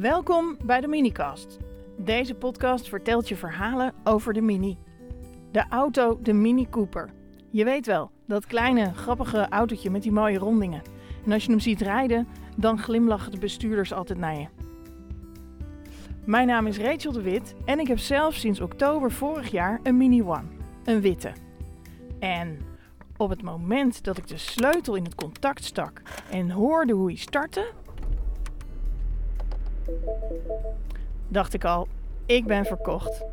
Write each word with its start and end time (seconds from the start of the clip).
Welkom 0.00 0.56
bij 0.64 0.80
de 0.80 0.88
Minicast. 0.88 1.58
Deze 1.96 2.34
podcast 2.34 2.88
vertelt 2.88 3.28
je 3.28 3.36
verhalen 3.36 3.94
over 4.04 4.32
de 4.32 4.40
Mini. 4.40 4.78
De 5.50 5.64
auto, 5.68 6.18
de 6.22 6.32
Mini 6.32 6.68
Cooper. 6.70 7.10
Je 7.50 7.64
weet 7.64 7.86
wel, 7.86 8.10
dat 8.26 8.46
kleine, 8.46 8.94
grappige 8.94 9.48
autootje 9.48 9.90
met 9.90 10.02
die 10.02 10.12
mooie 10.12 10.38
rondingen. 10.38 10.82
En 11.24 11.32
als 11.32 11.44
je 11.44 11.50
hem 11.50 11.60
ziet 11.60 11.80
rijden, 11.80 12.28
dan 12.56 12.78
glimlachen 12.78 13.30
de 13.30 13.38
bestuurders 13.38 13.92
altijd 13.92 14.18
naar 14.18 14.38
je. 14.38 14.46
Mijn 16.24 16.46
naam 16.46 16.66
is 16.66 16.78
Rachel 16.78 17.12
de 17.12 17.22
Wit 17.22 17.54
en 17.64 17.78
ik 17.78 17.88
heb 17.88 17.98
zelf 17.98 18.34
sinds 18.34 18.60
oktober 18.60 19.12
vorig 19.12 19.50
jaar 19.50 19.80
een 19.82 19.96
Mini 19.96 20.22
One. 20.22 20.48
Een 20.84 21.00
witte. 21.00 21.32
En 22.18 22.58
op 23.16 23.30
het 23.30 23.42
moment 23.42 24.04
dat 24.04 24.18
ik 24.18 24.26
de 24.26 24.38
sleutel 24.38 24.94
in 24.94 25.04
het 25.04 25.14
contact 25.14 25.64
stak 25.64 26.02
en 26.30 26.50
hoorde 26.50 26.92
hoe 26.92 27.06
hij 27.06 27.16
startte, 27.16 27.72
dacht 31.28 31.54
ik 31.54 31.64
al, 31.64 31.88
ik 32.26 32.46
ben 32.46 32.64
verkocht. 32.64 33.24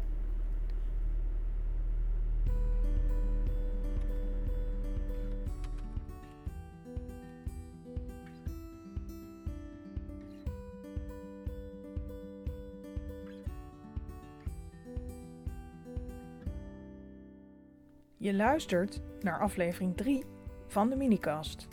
Je 18.18 18.34
luistert 18.34 19.02
naar 19.22 19.40
aflevering 19.40 19.98
3 19.98 20.24
van 20.68 20.90
de 20.90 20.96
Minicast. 20.96 21.68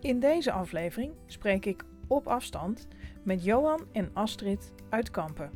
In 0.00 0.20
deze 0.20 0.52
aflevering 0.52 1.12
spreek 1.26 1.66
ik 1.66 1.84
op 2.06 2.26
afstand 2.26 2.88
met 3.22 3.44
Johan 3.44 3.86
en 3.92 4.10
Astrid 4.12 4.72
uit 4.88 5.10
Kampen. 5.10 5.50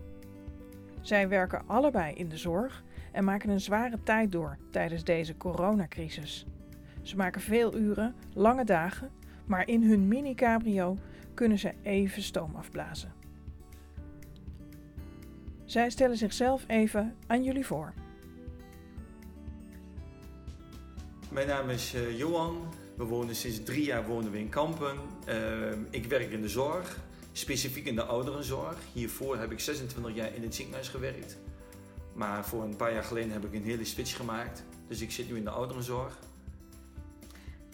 Zij 1.00 1.28
werken 1.28 1.62
allebei 1.66 2.14
in 2.14 2.28
de 2.28 2.36
zorg 2.36 2.84
en 3.12 3.24
maken 3.24 3.50
een 3.50 3.60
zware 3.60 4.02
tijd 4.02 4.32
door 4.32 4.56
tijdens 4.70 5.04
deze 5.04 5.36
coronacrisis. 5.36 6.46
Ze 7.02 7.16
maken 7.16 7.40
veel 7.40 7.76
uren, 7.76 8.14
lange 8.34 8.64
dagen, 8.64 9.10
maar 9.46 9.68
in 9.68 9.82
hun 9.82 10.08
mini-cabrio 10.08 10.96
kunnen 11.34 11.58
ze 11.58 11.74
even 11.82 12.22
stoom 12.22 12.54
afblazen. 12.54 13.12
Zij 15.64 15.90
stellen 15.90 16.16
zichzelf 16.16 16.64
even 16.66 17.16
aan 17.26 17.42
jullie 17.42 17.66
voor. 17.66 17.92
Mijn 21.30 21.46
naam 21.46 21.70
is 21.70 21.94
uh, 21.94 22.18
Johan. 22.18 22.56
We 22.96 23.04
wonen 23.04 23.34
sinds 23.34 23.62
drie 23.62 23.84
jaar 23.84 24.06
wonen 24.06 24.30
we 24.30 24.38
in 24.38 24.48
Kampen. 24.48 24.96
Uh, 25.28 25.34
ik 25.90 26.06
werk 26.06 26.30
in 26.30 26.42
de 26.42 26.48
zorg, 26.48 27.00
specifiek 27.38 27.86
in 27.86 27.94
de 27.94 28.04
ouderenzorg. 28.04 28.76
Hiervoor 28.92 29.38
heb 29.38 29.52
ik 29.52 29.60
26 29.60 30.14
jaar 30.14 30.34
in 30.34 30.42
het 30.42 30.54
ziekenhuis 30.54 30.88
gewerkt. 30.88 31.36
Maar 32.12 32.44
voor 32.44 32.62
een 32.62 32.76
paar 32.76 32.92
jaar 32.92 33.04
geleden 33.04 33.30
heb 33.30 33.44
ik 33.44 33.52
een 33.52 33.64
hele 33.64 33.84
switch 33.84 34.16
gemaakt. 34.16 34.62
Dus 34.88 35.00
ik 35.00 35.10
zit 35.10 35.28
nu 35.28 35.36
in 35.36 35.44
de 35.44 35.50
ouderenzorg. 35.50 36.18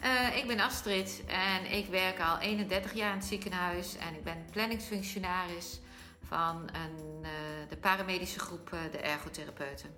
Uh, 0.04 0.36
ik 0.36 0.46
ben 0.46 0.60
Astrid 0.60 1.22
en 1.26 1.72
ik 1.72 1.86
werk 1.86 2.20
al 2.20 2.38
31 2.38 2.94
jaar 2.94 3.12
in 3.12 3.18
het 3.18 3.26
ziekenhuis. 3.26 3.96
En 3.96 4.14
ik 4.14 4.24
ben 4.24 4.44
planningsfunctionaris 4.50 5.80
van 6.26 6.56
een, 6.56 7.22
de 7.68 7.76
paramedische 7.76 8.38
groep, 8.38 8.76
de 8.90 8.98
ergotherapeuten. 8.98 9.90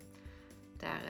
Daar 0.77 1.01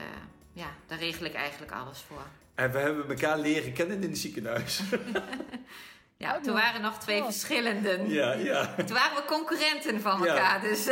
ja, 0.53 0.75
daar 0.87 0.99
regel 0.99 1.25
ik 1.25 1.33
eigenlijk 1.33 1.71
alles 1.71 1.99
voor. 1.99 2.25
En 2.53 2.71
we 2.71 2.77
hebben 2.77 3.09
elkaar 3.09 3.39
leren 3.39 3.73
kennen 3.73 4.03
in 4.03 4.09
het 4.09 4.17
ziekenhuis. 4.17 4.81
ja, 6.25 6.39
toen 6.39 6.53
waren 6.53 6.81
nog 6.81 6.97
twee 6.97 7.19
oh. 7.19 7.25
verschillenden. 7.25 8.09
Ja, 8.09 8.33
ja. 8.33 8.75
Toen 8.75 8.95
waren 8.95 9.15
we 9.15 9.23
concurrenten 9.27 10.01
van 10.01 10.27
elkaar. 10.27 10.61
Dus. 10.61 10.87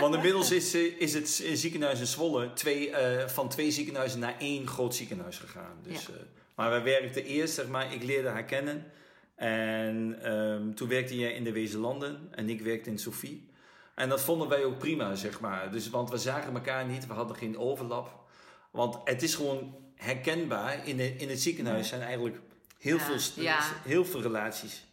Want 0.00 0.14
inmiddels 0.14 0.50
is, 0.50 0.74
is 0.74 1.14
het 1.14 1.28
ziekenhuis 1.54 2.00
in 2.00 2.06
Zwolle 2.06 2.52
twee, 2.52 2.90
uh, 2.90 2.96
van 3.26 3.48
twee 3.48 3.70
ziekenhuizen 3.70 4.20
naar 4.20 4.34
één 4.38 4.66
groot 4.66 4.94
ziekenhuis 4.94 5.38
gegaan. 5.38 5.76
Dus, 5.82 6.06
ja. 6.06 6.12
uh, 6.14 6.20
maar 6.54 6.70
wij 6.70 6.82
werkten 6.82 7.24
eerst, 7.24 7.54
zeg 7.54 7.68
maar, 7.68 7.92
ik 7.92 8.02
leerde 8.02 8.28
haar 8.28 8.44
kennen. 8.44 8.92
En 9.34 10.18
um, 10.32 10.74
toen 10.74 10.88
werkte 10.88 11.18
jij 11.18 11.32
in 11.32 11.44
de 11.44 11.52
Wezenlanden 11.52 12.28
en 12.30 12.48
ik 12.48 12.60
werkte 12.60 12.90
in 12.90 12.98
Sofie. 12.98 13.48
En 13.94 14.08
dat 14.08 14.20
vonden 14.20 14.48
wij 14.48 14.64
ook 14.64 14.78
prima, 14.78 15.14
zeg 15.14 15.40
maar. 15.40 15.70
Dus, 15.70 15.90
want 15.90 16.10
we 16.10 16.18
zagen 16.18 16.54
elkaar 16.54 16.86
niet, 16.86 17.06
we 17.06 17.12
hadden 17.12 17.36
geen 17.36 17.58
overlap. 17.58 18.28
Want 18.70 18.98
het 19.04 19.22
is 19.22 19.34
gewoon 19.34 19.76
herkenbaar. 19.94 20.88
In, 20.88 20.96
de, 20.96 21.16
in 21.16 21.28
het 21.28 21.40
ziekenhuis 21.40 21.88
zijn 21.88 22.02
eigenlijk 22.02 22.40
heel, 22.80 22.96
ja, 22.96 23.04
veel, 23.04 23.42
ja. 23.42 23.58
heel 23.84 24.04
veel 24.04 24.22
relaties 24.22 24.84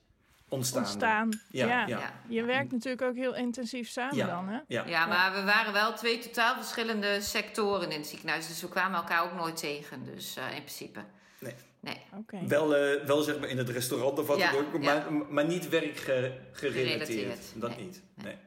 ontstaan. 0.50 0.82
Ontstaan, 0.82 1.42
ja. 1.50 1.86
ja. 1.88 2.22
Je 2.28 2.44
werkt 2.44 2.72
natuurlijk 2.72 3.02
ook 3.02 3.16
heel 3.16 3.36
intensief 3.36 3.90
samen 3.90 4.28
dan, 4.28 4.48
hè? 4.48 4.60
Ja. 4.68 4.86
ja, 4.86 5.06
maar 5.06 5.34
we 5.34 5.44
waren 5.44 5.74
wel 5.74 5.94
twee 5.94 6.20
totaal 6.20 6.56
verschillende 6.56 7.22
sectoren 7.22 7.92
in 7.92 7.98
het 7.98 8.08
ziekenhuis. 8.08 8.48
Dus 8.48 8.62
we 8.62 8.70
kwamen 8.70 8.98
elkaar 8.98 9.24
ook 9.24 9.34
nooit 9.34 9.58
tegen, 9.58 10.06
dus 10.06 10.38
uh, 10.38 10.44
in 10.44 10.64
principe. 10.64 11.00
Nee. 11.40 11.54
nee. 11.80 12.02
Okay. 12.18 12.48
Wel, 12.48 12.96
uh, 12.96 13.04
wel 13.04 13.22
zeg 13.22 13.40
maar 13.40 13.50
in 13.50 13.58
het 13.58 13.70
restaurant 13.70 14.20
of 14.20 14.28
wat 14.28 14.40
dan 14.40 14.56
ook, 14.56 14.80
maar, 14.80 15.14
maar 15.30 15.46
niet 15.46 15.70
werkgerelateerd. 15.70 17.52
Dat 17.56 17.70
nee. 17.70 17.86
niet, 17.86 18.04
nee. 18.16 18.38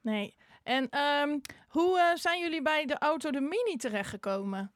Nee. 0.00 0.36
En 0.62 0.98
um, 0.98 1.40
hoe 1.68 1.98
uh, 1.98 2.04
zijn 2.14 2.40
jullie 2.40 2.62
bij 2.62 2.86
de 2.86 2.98
auto 2.98 3.30
de 3.30 3.40
Mini 3.40 3.76
terechtgekomen? 3.76 4.72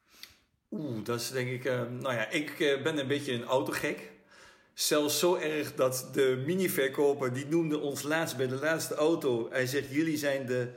Oeh, 0.71 1.03
dat 1.03 1.19
is 1.19 1.31
denk 1.31 1.49
ik... 1.49 1.65
Uh, 1.65 1.81
nou 1.99 2.13
ja, 2.13 2.29
ik 2.29 2.59
uh, 2.59 2.81
ben 2.81 2.97
een 2.97 3.07
beetje 3.07 3.33
een 3.33 3.43
autogek. 3.43 4.11
Zelfs 4.73 5.19
zo 5.19 5.35
erg 5.35 5.75
dat 5.75 6.09
de 6.13 6.43
mini-verkoper... 6.45 7.33
die 7.33 7.45
noemde 7.45 7.79
ons 7.79 8.03
laatst 8.03 8.37
bij 8.37 8.47
de 8.47 8.55
laatste 8.55 8.95
auto... 8.95 9.47
hij 9.51 9.65
zegt, 9.65 9.89
jullie 9.89 10.17
zijn 10.17 10.45
de 10.45 10.69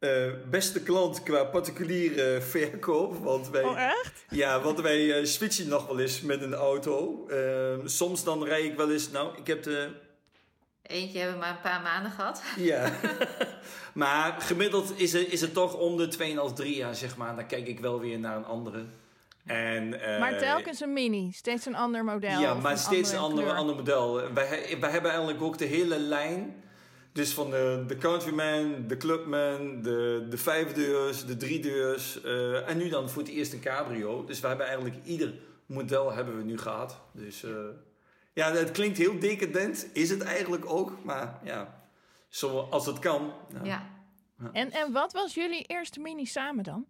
uh, 0.00 0.32
beste 0.50 0.82
klant 0.82 1.22
qua 1.22 1.44
particuliere 1.44 2.40
verkoop. 2.50 3.16
Want 3.24 3.50
wij, 3.50 3.62
oh, 3.62 3.80
echt? 3.80 4.24
Ja, 4.30 4.60
want 4.60 4.80
wij 4.80 5.24
switchen 5.24 5.68
nog 5.68 5.86
wel 5.86 6.00
eens 6.00 6.20
met 6.20 6.42
een 6.42 6.54
auto. 6.54 7.26
Ehm, 7.28 7.86
soms 7.86 8.24
dan 8.24 8.44
rijd 8.44 8.64
ik 8.64 8.76
wel 8.76 8.92
eens... 8.92 9.10
Nou, 9.10 9.38
ik 9.38 9.46
heb 9.46 9.62
de 9.62 9.90
Eentje 10.86 11.18
hebben 11.18 11.38
we 11.38 11.44
maar 11.44 11.54
een 11.54 11.60
paar 11.60 11.82
maanden 11.82 12.12
gehad. 12.12 12.42
Ja, 12.56 12.92
maar 13.94 14.40
gemiddeld 14.40 15.00
is 15.00 15.12
het, 15.12 15.32
is 15.32 15.40
het 15.40 15.52
toch 15.52 15.74
om 15.74 15.96
de 15.96 16.08
2,5, 16.48 16.54
3 16.54 16.76
jaar, 16.76 16.94
zeg 16.94 17.16
maar. 17.16 17.36
Dan 17.36 17.46
kijk 17.46 17.66
ik 17.66 17.80
wel 17.80 18.00
weer 18.00 18.18
naar 18.18 18.36
een 18.36 18.44
andere. 18.44 18.84
En, 19.46 19.86
uh, 19.86 20.20
maar 20.20 20.38
telkens 20.38 20.80
een 20.80 20.92
mini, 20.92 21.32
steeds 21.32 21.66
een 21.66 21.74
ander 21.74 22.04
model. 22.04 22.40
Ja, 22.40 22.54
maar 22.54 22.78
steeds 22.78 23.12
een 23.12 23.18
ander, 23.18 23.52
ander 23.52 23.76
model. 23.76 24.32
Wij, 24.32 24.76
wij 24.80 24.90
hebben 24.90 25.10
eigenlijk 25.10 25.42
ook 25.42 25.58
de 25.58 25.64
hele 25.64 25.98
lijn. 25.98 26.64
Dus 27.12 27.34
van 27.34 27.50
de, 27.50 27.84
de 27.86 27.96
Countryman, 27.96 28.84
de 28.86 28.96
Clubman, 28.96 29.82
de, 29.82 30.26
de 30.28 30.38
vijfdeurs, 30.38 31.26
de 31.26 31.36
driedeurs. 31.36 32.24
Uh, 32.24 32.68
en 32.68 32.76
nu 32.76 32.88
dan 32.88 33.10
voor 33.10 33.22
het 33.22 33.30
eerst 33.30 33.52
een 33.52 33.60
cabrio. 33.60 34.24
Dus 34.24 34.40
we 34.40 34.46
hebben 34.46 34.66
eigenlijk 34.66 34.96
ieder 35.04 35.34
model 35.66 36.12
hebben 36.12 36.36
we 36.36 36.42
nu 36.42 36.58
gehad. 36.58 37.00
Dus... 37.12 37.42
Uh, 37.42 37.50
ja, 38.32 38.52
het 38.52 38.70
klinkt 38.70 38.98
heel 38.98 39.18
decadent, 39.18 39.88
is 39.92 40.10
het 40.10 40.22
eigenlijk 40.22 40.70
ook, 40.70 41.04
maar 41.04 41.38
ja, 41.44 41.88
zoals 42.28 42.86
het 42.86 42.98
kan. 42.98 43.32
Nou. 43.52 43.66
Ja. 43.66 43.90
En, 44.52 44.70
en 44.70 44.92
wat 44.92 45.12
was 45.12 45.34
jullie 45.34 45.62
eerste 45.62 46.00
mini 46.00 46.26
samen 46.26 46.64
dan? 46.64 46.86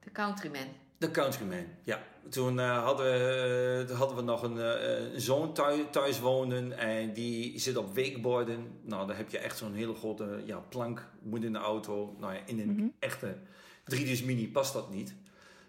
De 0.00 0.10
Countryman. 0.12 0.66
De 0.98 1.10
Countryman, 1.10 1.66
ja. 1.82 2.02
Toen 2.28 2.58
uh, 2.58 2.84
hadden, 2.84 3.06
we, 3.06 3.86
uh, 3.90 3.98
hadden 3.98 4.16
we 4.16 4.22
nog 4.22 4.42
een, 4.42 4.56
uh, 4.56 5.12
een 5.12 5.20
zoon 5.20 5.54
thuis, 5.54 5.80
thuis, 5.90 6.20
wonen 6.20 6.78
en 6.78 7.12
die 7.12 7.58
zit 7.58 7.76
op 7.76 7.94
wakeboarden. 7.94 8.80
Nou, 8.82 9.06
dan 9.06 9.16
heb 9.16 9.30
je 9.30 9.38
echt 9.38 9.58
zo'n 9.58 9.74
hele 9.74 9.94
grote 9.94 10.42
ja, 10.44 10.58
plank, 10.58 11.08
moet 11.22 11.44
in 11.44 11.52
de 11.52 11.58
auto. 11.58 12.16
Nou 12.18 12.34
ja, 12.34 12.40
in 12.46 12.60
een 12.60 12.68
mm 12.68 12.78
-hmm. 12.78 12.92
echte 12.98 13.36
3 13.84 14.24
mini 14.24 14.48
past 14.48 14.72
dat 14.72 14.90
niet. 14.90 15.14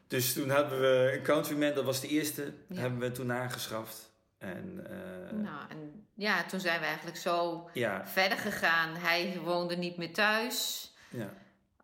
Dus 0.08 0.34
toen 0.34 0.50
hadden 0.50 0.80
we 0.80 1.12
een 1.14 1.24
Countryman, 1.24 1.74
dat 1.74 1.86
was 1.86 2.02
de 2.02 2.08
eerste, 2.08 2.54
ja. 2.68 2.80
hebben 2.80 3.00
we 3.00 3.12
toen 3.12 3.32
aangeschaft. 3.32 4.12
En, 4.38 4.76
nou, 5.32 5.70
en 5.70 6.06
ja, 6.14 6.46
toen 6.46 6.60
zijn 6.60 6.80
we 6.80 6.86
eigenlijk 6.86 7.18
zo 7.18 7.70
ja. 7.74 8.08
verder 8.08 8.38
gegaan. 8.38 8.96
Hij 8.96 9.40
woonde 9.44 9.76
niet 9.76 9.98
meer 9.98 10.14
thuis. 10.14 10.92
Ja. 11.10 11.34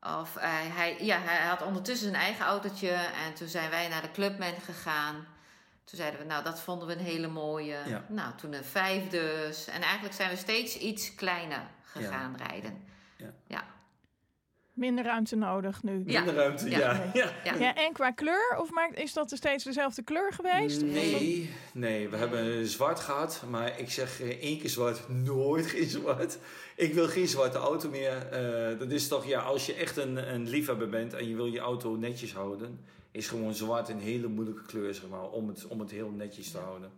Of 0.05 0.35
hij, 0.39 0.67
hij, 0.67 0.97
ja, 0.99 1.19
hij 1.19 1.47
had 1.47 1.61
ondertussen 1.61 2.09
zijn 2.09 2.21
eigen 2.21 2.45
autootje. 2.45 2.91
En 2.91 3.33
toen 3.33 3.47
zijn 3.47 3.69
wij 3.69 3.87
naar 3.87 4.01
de 4.01 4.11
Clubman 4.11 4.53
gegaan. 4.65 5.15
Toen 5.83 5.97
zeiden 5.97 6.19
we, 6.19 6.25
nou, 6.25 6.43
dat 6.43 6.59
vonden 6.59 6.87
we 6.87 6.93
een 6.93 6.99
hele 6.99 7.27
mooie. 7.27 7.77
Ja. 7.85 8.05
Nou, 8.07 8.35
toen 8.35 8.53
een 8.53 8.63
vijf 8.63 9.07
dus. 9.07 9.67
En 9.67 9.81
eigenlijk 9.81 10.15
zijn 10.15 10.29
we 10.29 10.35
steeds 10.35 10.77
iets 10.77 11.15
kleiner 11.15 11.61
gegaan 11.83 12.35
rijden. 12.37 12.83
Ja. 13.17 13.31
ja. 13.47 13.63
Minder 14.75 15.03
ruimte 15.03 15.35
nodig 15.35 15.83
nu. 15.83 15.91
Minder 16.05 16.33
ruimte, 16.33 16.69
ja. 16.69 17.11
Ja. 17.13 17.31
ja. 17.43 17.75
en 17.75 17.93
qua 17.93 18.11
kleur? 18.11 18.57
Of 18.59 18.71
maakt, 18.71 18.97
is 18.97 19.13
dat 19.13 19.31
steeds 19.35 19.63
dezelfde 19.63 20.03
kleur 20.03 20.33
geweest? 20.33 20.81
Nee, 20.81 21.49
nee, 21.73 22.09
we 22.09 22.17
hebben 22.17 22.67
zwart 22.67 22.99
gehad. 22.99 23.43
Maar 23.49 23.79
ik 23.79 23.91
zeg 23.91 24.21
eh, 24.21 24.29
één 24.29 24.59
keer 24.59 24.69
zwart, 24.69 25.09
nooit 25.31 25.65
geen 25.65 25.89
zwart. 25.89 26.37
Ik 26.75 26.93
wil 26.93 27.07
geen 27.07 27.27
zwarte 27.27 27.57
auto 27.57 27.89
meer. 27.89 28.27
Uh, 28.33 28.79
dat 28.79 28.91
is 28.91 29.07
toch, 29.07 29.25
ja, 29.25 29.41
als 29.41 29.65
je 29.65 29.73
echt 29.73 29.97
een, 29.97 30.33
een 30.33 30.49
liefhebber 30.49 30.89
bent 30.89 31.13
en 31.13 31.29
je 31.29 31.35
wil 31.35 31.45
je 31.45 31.59
auto 31.59 31.95
netjes 31.95 32.33
houden... 32.33 32.79
is 33.11 33.27
gewoon 33.27 33.53
zwart 33.53 33.89
een 33.89 33.99
hele 33.99 34.27
moeilijke 34.27 34.65
kleur, 34.65 34.93
zeg 34.93 35.07
maar, 35.09 35.29
om 35.29 35.47
het, 35.47 35.67
om 35.67 35.79
het 35.79 35.91
heel 35.91 36.09
netjes 36.09 36.51
te 36.51 36.57
houden. 36.57 36.91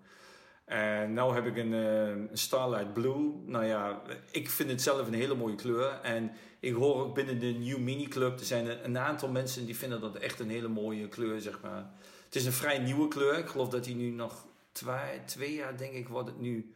En 0.68 1.14
nu 1.14 1.22
heb 1.22 1.46
ik 1.46 1.58
een, 1.58 1.74
eh, 1.74 2.08
een 2.10 2.30
Starlight 2.34 2.94
Blue. 2.94 3.34
Nou 3.46 3.66
ja, 3.66 4.02
ik 4.32 4.50
vind 4.50 4.70
het 4.70 4.82
zelf 4.82 5.08
een 5.08 5.14
hele 5.14 5.36
mooie 5.36 5.56
kleur. 5.56 6.00
En 6.02 6.32
ik 6.60 6.74
hoor 6.74 7.04
ook 7.04 7.16
binnen 7.16 7.40
de 7.40 7.46
New 7.46 7.78
Mini 7.78 8.08
Club, 8.08 8.40
er 8.40 8.46
zijn 8.46 8.86
een, 8.86 8.98
aantal 8.98 9.30
mensen 9.30 9.66
die 9.66 9.78
vinden 9.78 10.02
dat 10.02 10.16
echt 10.16 10.40
een 10.40 10.50
hele 10.50 10.68
mooie 10.68 11.08
kleur, 11.08 11.42
zeg 11.42 11.60
maar. 11.62 11.86
Het 12.26 12.36
is 12.36 12.46
een 12.46 12.54
vrij 12.54 12.80
nieuwe 12.80 13.08
kleur. 13.08 13.38
Ik 13.38 13.48
geloof 13.48 13.70
dat 13.70 13.86
hij 13.86 13.94
nu 13.94 14.10
nog 14.10 14.46
twee, 14.72 15.24
twee 15.26 15.54
jaar, 15.54 15.78
denk 15.78 15.94
ik, 15.94 16.08
wordt 16.08 16.30
het 16.30 16.40
nu, 16.40 16.74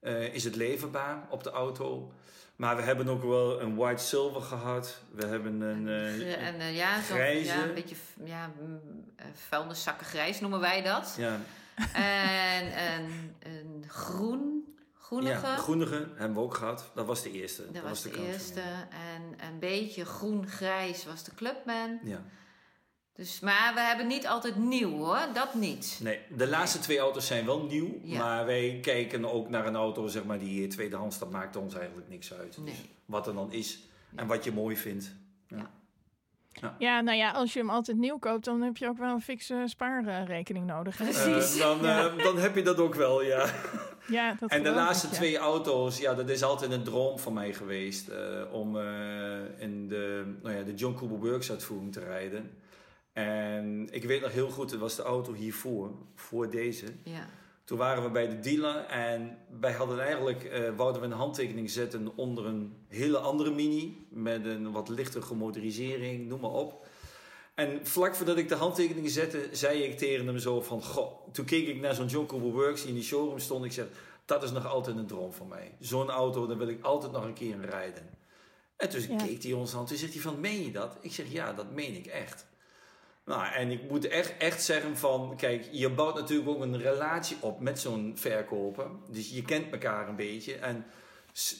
eh, 0.00 0.34
is 0.34 0.44
het 0.44 0.56
leverbaar 0.56 1.26
op 1.30 1.42
de 1.42 1.50
auto. 1.50 2.12
Maar 2.56 2.76
we 2.76 2.82
hebben 2.82 3.08
ook 3.08 3.22
wel 3.22 3.60
een 3.60 3.76
white 3.76 4.04
silver 4.04 4.40
gehad. 4.40 4.98
We 5.10 5.26
hebben 5.26 5.60
een, 5.60 5.88
eh, 5.88 6.46
en, 6.46 6.54
uh, 6.54 6.76
ja, 6.76 7.02
zo, 7.02 7.16
ja, 7.16 7.64
een 7.64 7.74
beetje 7.74 7.96
ja, 8.24 8.50
mm, 8.60 8.80
eh, 9.16 9.26
vuilniszakken 9.48 10.06
grijs 10.06 10.40
noemen 10.40 10.60
wij 10.60 10.82
dat. 10.82 11.14
Ja, 11.18 11.40
En 11.92 12.84
een, 12.92 13.34
een 13.38 13.84
groen, 13.88 14.76
groenige. 14.94 15.46
ja, 15.46 15.56
groenige 15.56 16.08
hebben 16.14 16.34
we 16.36 16.42
ook 16.42 16.54
gehad. 16.54 16.90
Dat 16.94 17.06
was 17.06 17.22
de 17.22 17.30
eerste. 17.30 17.72
dat 17.72 17.82
was 17.82 18.02
de, 18.02 18.26
eerste. 18.26 18.60
En 18.90 19.48
een 19.48 19.58
beetje 19.58 20.04
groen-grijs 20.04 21.04
was 21.04 21.24
de 21.24 21.34
Clubman. 21.34 21.98
Ja. 22.04 22.24
Dus, 23.14 23.40
maar 23.40 23.74
we 23.74 23.80
hebben 23.80 24.06
niet 24.06 24.26
altijd 24.26 24.56
nieuw 24.56 24.90
hoor, 24.90 25.28
dat 25.34 25.54
niet. 25.54 25.98
Nee, 26.02 26.20
de 26.36 26.48
laatste 26.48 26.78
twee 26.78 26.98
auto's 26.98 27.26
zijn 27.26 27.46
wel 27.46 27.62
nieuw. 27.62 28.00
Ja. 28.02 28.18
Maar 28.18 28.46
wij 28.46 28.78
kijken 28.82 29.32
ook 29.32 29.48
naar 29.48 29.66
een 29.66 29.76
auto, 29.76 30.06
zeg 30.06 30.24
maar, 30.24 30.38
die 30.38 30.66
tweedehands. 30.66 31.18
Dat 31.18 31.30
maakt 31.30 31.56
ons 31.56 31.74
eigenlijk 31.74 32.08
niks 32.08 32.32
uit. 32.32 32.56
Nee. 32.56 32.64
Dus 32.64 32.84
wat 33.04 33.26
er 33.26 33.34
dan 33.34 33.52
is 33.52 33.78
en 34.14 34.26
wat 34.26 34.44
je 34.44 34.52
mooi 34.52 34.76
vindt. 34.76 35.12
Ja, 35.48 35.70
nou 37.00 37.16
ja, 37.16 37.30
als 37.30 37.52
je 37.52 37.58
hem 37.58 37.70
altijd 37.70 37.96
nieuw 37.96 38.18
koopt, 38.18 38.44
dan 38.44 38.62
heb 38.62 38.76
je 38.76 38.88
ook 38.88 38.98
wel 38.98 39.10
een 39.10 39.20
fixe 39.20 39.62
spaarrekening 39.66 40.66
nodig. 40.66 40.96
Precies. 40.96 41.58
Dan, 41.58 41.86
eh, 41.86 42.16
dan 42.18 42.38
heb 42.38 42.54
je 42.54 42.62
dat 42.62 42.78
ook 42.78 42.94
wel, 42.94 43.22
ja. 43.22 43.46
Ja, 44.08 44.36
dat 44.40 44.50
En 44.50 44.62
de 44.62 44.70
laatste 44.70 45.06
ik, 45.06 45.12
ja. 45.12 45.18
twee 45.18 45.38
auto's, 45.38 45.98
ja, 45.98 46.14
dat 46.14 46.28
is 46.28 46.42
altijd 46.42 46.70
een 46.70 46.82
droom 46.82 47.18
van 47.18 47.32
mij 47.32 47.52
geweest. 47.52 48.08
eh, 48.08 48.52
om 48.52 48.78
eh, 48.78 48.84
in 49.58 49.88
de, 49.88 50.34
nou 50.42 50.56
ja, 50.56 50.62
de 50.62 50.74
John 50.74 50.94
Cooper 50.94 51.18
Works 51.18 51.50
uitvoering 51.50 51.92
te 51.92 52.00
rijden. 52.00 52.50
En 53.12 53.88
ik 53.90 54.04
weet 54.04 54.20
nog 54.20 54.32
heel 54.32 54.48
goed, 54.50 54.70
het 54.70 54.80
was 54.80 54.96
de 54.96 55.02
auto 55.02 55.32
hiervoor, 55.32 55.90
voor 56.14 56.50
deze. 56.50 56.86
Ja. 57.02 57.26
Toen 57.66 57.78
waren 57.78 58.02
we 58.02 58.10
bij 58.10 58.28
de 58.28 58.40
dealer 58.40 58.84
en 58.84 59.38
wij 59.60 59.72
hadden 59.72 60.00
eigenlijk, 60.00 60.44
eh 60.44 60.76
wouden 60.76 61.00
we 61.00 61.06
een 61.06 61.12
handtekening 61.12 61.70
zetten 61.70 62.16
onder 62.16 62.46
een 62.46 62.76
hele 62.88 63.18
andere 63.18 63.50
Mini. 63.50 64.06
Met 64.10 64.44
een 64.44 64.72
wat 64.72 64.88
lichtere 64.88 65.34
motorisering, 65.34 66.28
noem 66.28 66.40
maar 66.40 66.50
op. 66.50 66.86
En 67.54 67.86
vlak 67.86 68.14
voordat 68.14 68.36
ik 68.36 68.48
de 68.48 68.54
handtekening 68.54 69.10
zette, 69.10 69.48
zei 69.52 69.82
ik 69.82 69.98
tegen 69.98 70.26
hem 70.26 70.38
zo 70.38 70.60
van... 70.60 70.82
Goh, 70.82 71.28
toen 71.32 71.44
keek 71.44 71.66
ik 71.68 71.80
naar 71.80 71.94
zo'n 71.94 72.06
John 72.06 72.26
Cooper 72.26 72.50
Works 72.50 72.80
die 72.80 72.88
in 72.88 72.94
die 72.94 73.04
showroom 73.04 73.38
stond. 73.38 73.64
Ik 73.64 73.72
zeg, 73.72 73.86
dat 74.24 74.42
is 74.42 74.50
nog 74.50 74.66
altijd 74.66 74.96
een 74.96 75.06
droom 75.06 75.32
van 75.32 75.48
mij. 75.48 75.74
Zo'n 75.80 76.10
auto, 76.10 76.46
daar 76.46 76.58
wil 76.58 76.68
ik 76.68 76.84
altijd 76.84 77.12
nog 77.12 77.24
een 77.24 77.34
keer 77.34 77.50
in 77.50 77.64
rijden. 77.64 78.08
En 78.76 78.88
toen 78.88 79.00
Ja. 79.08 79.16
keek 79.24 79.42
hij 79.42 79.52
ons 79.52 79.74
aan. 79.74 79.86
Toen 79.86 79.96
zegt 79.96 80.12
hij 80.12 80.22
van, 80.22 80.40
meen 80.40 80.62
je 80.64 80.70
dat? 80.72 80.96
Ik 81.00 81.12
zeg, 81.12 81.32
ja, 81.32 81.52
dat 81.52 81.70
meen 81.70 81.94
ik 81.94 82.06
echt. 82.06 82.46
Nou, 83.26 83.52
en 83.54 83.70
ik 83.70 83.90
moet 83.90 84.08
echt, 84.08 84.36
echt 84.36 84.62
zeggen 84.62 84.96
van... 84.96 85.34
Kijk, 85.36 85.68
je 85.70 85.90
bouwt 85.90 86.14
natuurlijk 86.14 86.48
ook 86.48 86.60
een 86.60 86.78
relatie 86.78 87.36
op 87.40 87.60
met 87.60 87.80
zo'n 87.80 88.12
verkoper. 88.16 88.86
Dus 89.10 89.30
je 89.30 89.42
kent 89.42 89.72
elkaar 89.72 90.08
een 90.08 90.16
beetje. 90.16 90.54
En, 90.54 90.84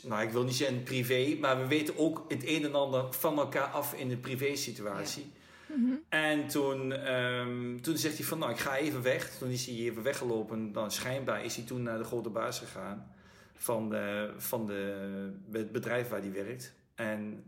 nou, 0.03 0.23
ik 0.23 0.31
wil 0.31 0.45
niet 0.45 0.55
zeggen 0.55 0.83
privé... 0.83 1.37
maar 1.41 1.61
we 1.61 1.67
weten 1.67 1.99
ook 1.99 2.25
het 2.29 2.47
een 2.47 2.65
en 2.65 2.75
ander 2.75 3.13
van 3.13 3.39
elkaar 3.39 3.67
af 3.67 3.95
in 3.95 4.09
de 4.09 4.17
privé 4.17 4.57
situatie. 4.57 5.33
Mhm. 5.67 5.93
En 6.09 6.47
toen, 6.47 6.93
ehm, 6.93 7.81
toen 7.81 7.97
zegt 7.97 8.17
hij 8.17 8.27
van, 8.27 8.39
nou, 8.39 8.53
ik 8.53 8.59
ga 8.59 8.77
even 8.77 9.03
weg. 9.03 9.31
Toen 9.39 9.51
is 9.51 9.67
hij 9.67 9.75
even 9.75 10.03
weggelopen. 10.03 10.73
Dan 10.73 10.91
schijnbaar 10.91 11.45
is 11.45 11.57
hij 11.57 11.65
toen 11.65 11.83
naar 11.83 11.99
de 11.99 12.05
grote 12.05 12.31
baas 12.31 12.59
gegaan. 12.59 13.13
Van, 13.57 13.91
de, 13.91 14.31
van 14.37 14.67
de, 14.67 15.33
het 15.53 15.73
bedrijf 15.73 16.09
waar 16.09 16.21
hij 16.21 16.33
werkt. 16.33 16.75
En 16.95 17.45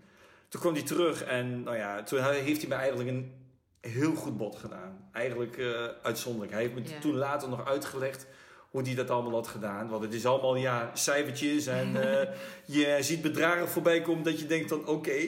toen 0.49 0.61
kwam 0.61 0.75
hij 0.75 0.83
terug. 0.83 1.23
En 1.23 1.63
nou 1.63 1.77
ja, 1.77 2.03
toen 2.03 2.23
heeft 2.23 2.61
hij 2.61 2.69
me 2.69 2.75
eigenlijk 2.75 3.09
een 3.11 3.33
heel 3.81 4.15
goed 4.15 4.37
bod 4.37 4.57
gedaan. 4.57 5.09
Eigenlijk 5.13 5.57
eh, 5.57 5.85
uitzonderlijk. 6.03 6.53
Hij 6.53 6.63
heeft 6.63 6.75
me 6.75 6.83
Ja. 6.89 6.99
toen 7.01 7.15
later 7.17 7.49
nog 7.49 7.67
uitgelegd 7.67 8.27
hoe 8.71 8.83
hij 8.83 8.95
dat 8.95 9.11
allemaal 9.11 9.33
had 9.33 9.49
gedaan. 9.49 9.89
Want 9.89 10.03
het 10.03 10.15
is 10.15 10.27
allemaal 10.27 10.57
ja, 10.57 10.91
cijfertjes 10.95 11.67
en 11.67 12.11
eh, 12.21 12.29
je 12.77 12.97
ziet 13.01 13.23
bedragen 13.23 13.69
voorbij 13.69 14.01
komen 14.01 14.25
dat 14.25 14.41
je 14.41 14.47
denkt 14.47 14.69
dan 14.69 14.87
oké. 14.87 15.21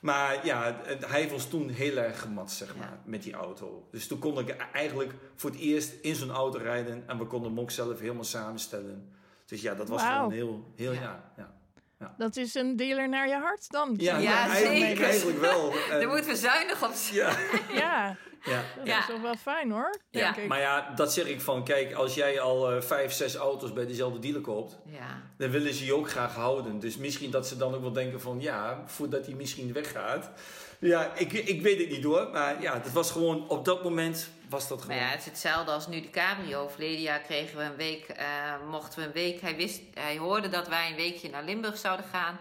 Maar 0.00 0.46
ja, 0.46 0.80
hij 1.06 1.30
was 1.30 1.48
toen 1.48 1.68
heel 1.68 1.96
erg 1.96 2.20
gemat, 2.20 2.50
zeg 2.52 2.68
Ja. 2.72 2.78
maar, 2.78 2.98
met 3.04 3.22
die 3.22 3.32
auto. 3.34 3.88
Dus 3.90 4.06
toen 4.06 4.18
kon 4.18 4.38
ik 4.38 4.56
eigenlijk 4.72 5.12
voor 5.36 5.50
het 5.50 5.58
eerst 5.58 5.92
in 6.02 6.14
zo'n 6.14 6.30
auto 6.30 6.58
rijden 6.58 7.04
en 7.06 7.18
we 7.18 7.24
konden 7.26 7.50
hem 7.50 7.60
ook 7.60 7.70
zelf 7.70 8.00
helemaal 8.00 8.24
samenstellen. 8.24 9.08
Dus 9.46 9.60
ja, 9.62 9.74
dat 9.74 9.88
was 9.88 10.02
Wauw. 10.02 10.14
gewoon 10.16 10.32
heel, 10.32 10.72
heel 10.76 10.92
Ja. 10.92 11.32
ja. 11.36 11.54
Ja. 11.98 12.14
Dat 12.18 12.36
is 12.36 12.54
een 12.54 12.76
dealer 12.76 13.08
naar 13.08 13.28
je 13.28 13.34
hart 13.38 13.70
dan. 13.70 13.94
Ja, 13.96 14.18
Ja, 14.18 14.34
nou, 14.36 14.50
eigenlijk, 14.50 14.86
zeker. 14.86 15.04
eigenlijk 15.04 15.40
wel. 15.40 15.72
En- 15.90 16.00
Daar 16.00 16.08
moeten 16.08 16.30
we 16.30 16.36
zuinig 16.36 16.84
op 16.84 16.92
zijn. 16.94 17.16
ja, 17.16 17.36
Ja, 17.82 18.16
ja. 18.52 18.62
dat 18.76 18.86
Ja. 18.86 18.98
is 18.98 19.06
toch 19.06 19.20
wel 19.20 19.36
fijn 19.36 19.70
hoor, 19.70 19.96
Ja. 20.10 20.20
denk 20.20 20.36
ik. 20.36 20.48
Maar 20.48 20.60
ja, 20.60 20.92
dat 20.94 21.12
zeg 21.12 21.26
ik 21.26 21.40
van, 21.40 21.64
kijk, 21.64 21.94
als 21.94 22.14
jij 22.14 22.40
al 22.40 22.70
eh, 22.72 22.82
vijf, 22.82 23.12
zes 23.12 23.34
auto's 23.34 23.72
bij 23.72 23.86
dezelfde 23.86 24.18
dealer 24.18 24.40
koopt, 24.40 24.78
Ja. 24.84 25.22
dan 25.38 25.50
willen 25.50 25.74
ze 25.74 25.84
je 25.84 25.94
ook 25.94 26.10
graag 26.10 26.34
houden. 26.34 26.78
Dus 26.80 26.96
misschien 26.96 27.30
dat 27.30 27.46
ze 27.46 27.56
dan 27.56 27.74
ook 27.74 27.80
wel 27.82 27.92
denken 27.92 28.20
van, 28.20 28.40
ja, 28.40 28.82
voordat 28.86 29.26
hij 29.26 29.34
misschien 29.34 29.72
weggaat. 29.72 30.30
Ja, 30.78 31.12
ik, 31.14 31.32
ik 31.32 31.62
weet 31.62 31.78
het 31.78 31.90
niet 31.90 32.04
hoor, 32.04 32.28
maar 32.32 32.62
ja, 32.62 32.74
het 32.74 32.92
was 32.92 33.10
gewoon, 33.10 33.48
op 33.48 33.64
dat 33.64 33.82
moment 33.82 34.28
was 34.48 34.68
dat 34.68 34.78
Maar 34.78 34.86
gewoon. 34.86 35.02
ja, 35.02 35.08
het 35.10 35.18
is 35.20 35.24
hetzelfde 35.26 35.70
als 35.72 35.86
nu 35.86 36.00
de 36.00 36.10
cabrio. 36.10 36.68
Verleden 36.68 37.00
jaar 37.02 37.20
kregen 37.20 37.58
we 37.58 37.64
een 37.64 37.76
week, 37.76 38.08
eh, 38.08 38.26
mochten 38.68 38.98
we 39.00 39.06
een 39.06 39.12
week. 39.12 39.40
Hij, 39.40 39.56
wist, 39.56 39.80
hij 39.94 40.16
hoorde 40.18 40.48
dat 40.48 40.68
wij 40.68 40.90
een 40.90 40.96
weekje 40.96 41.30
naar 41.30 41.42
Limburg 41.44 41.78
zouden 41.78 42.06
gaan. 42.12 42.38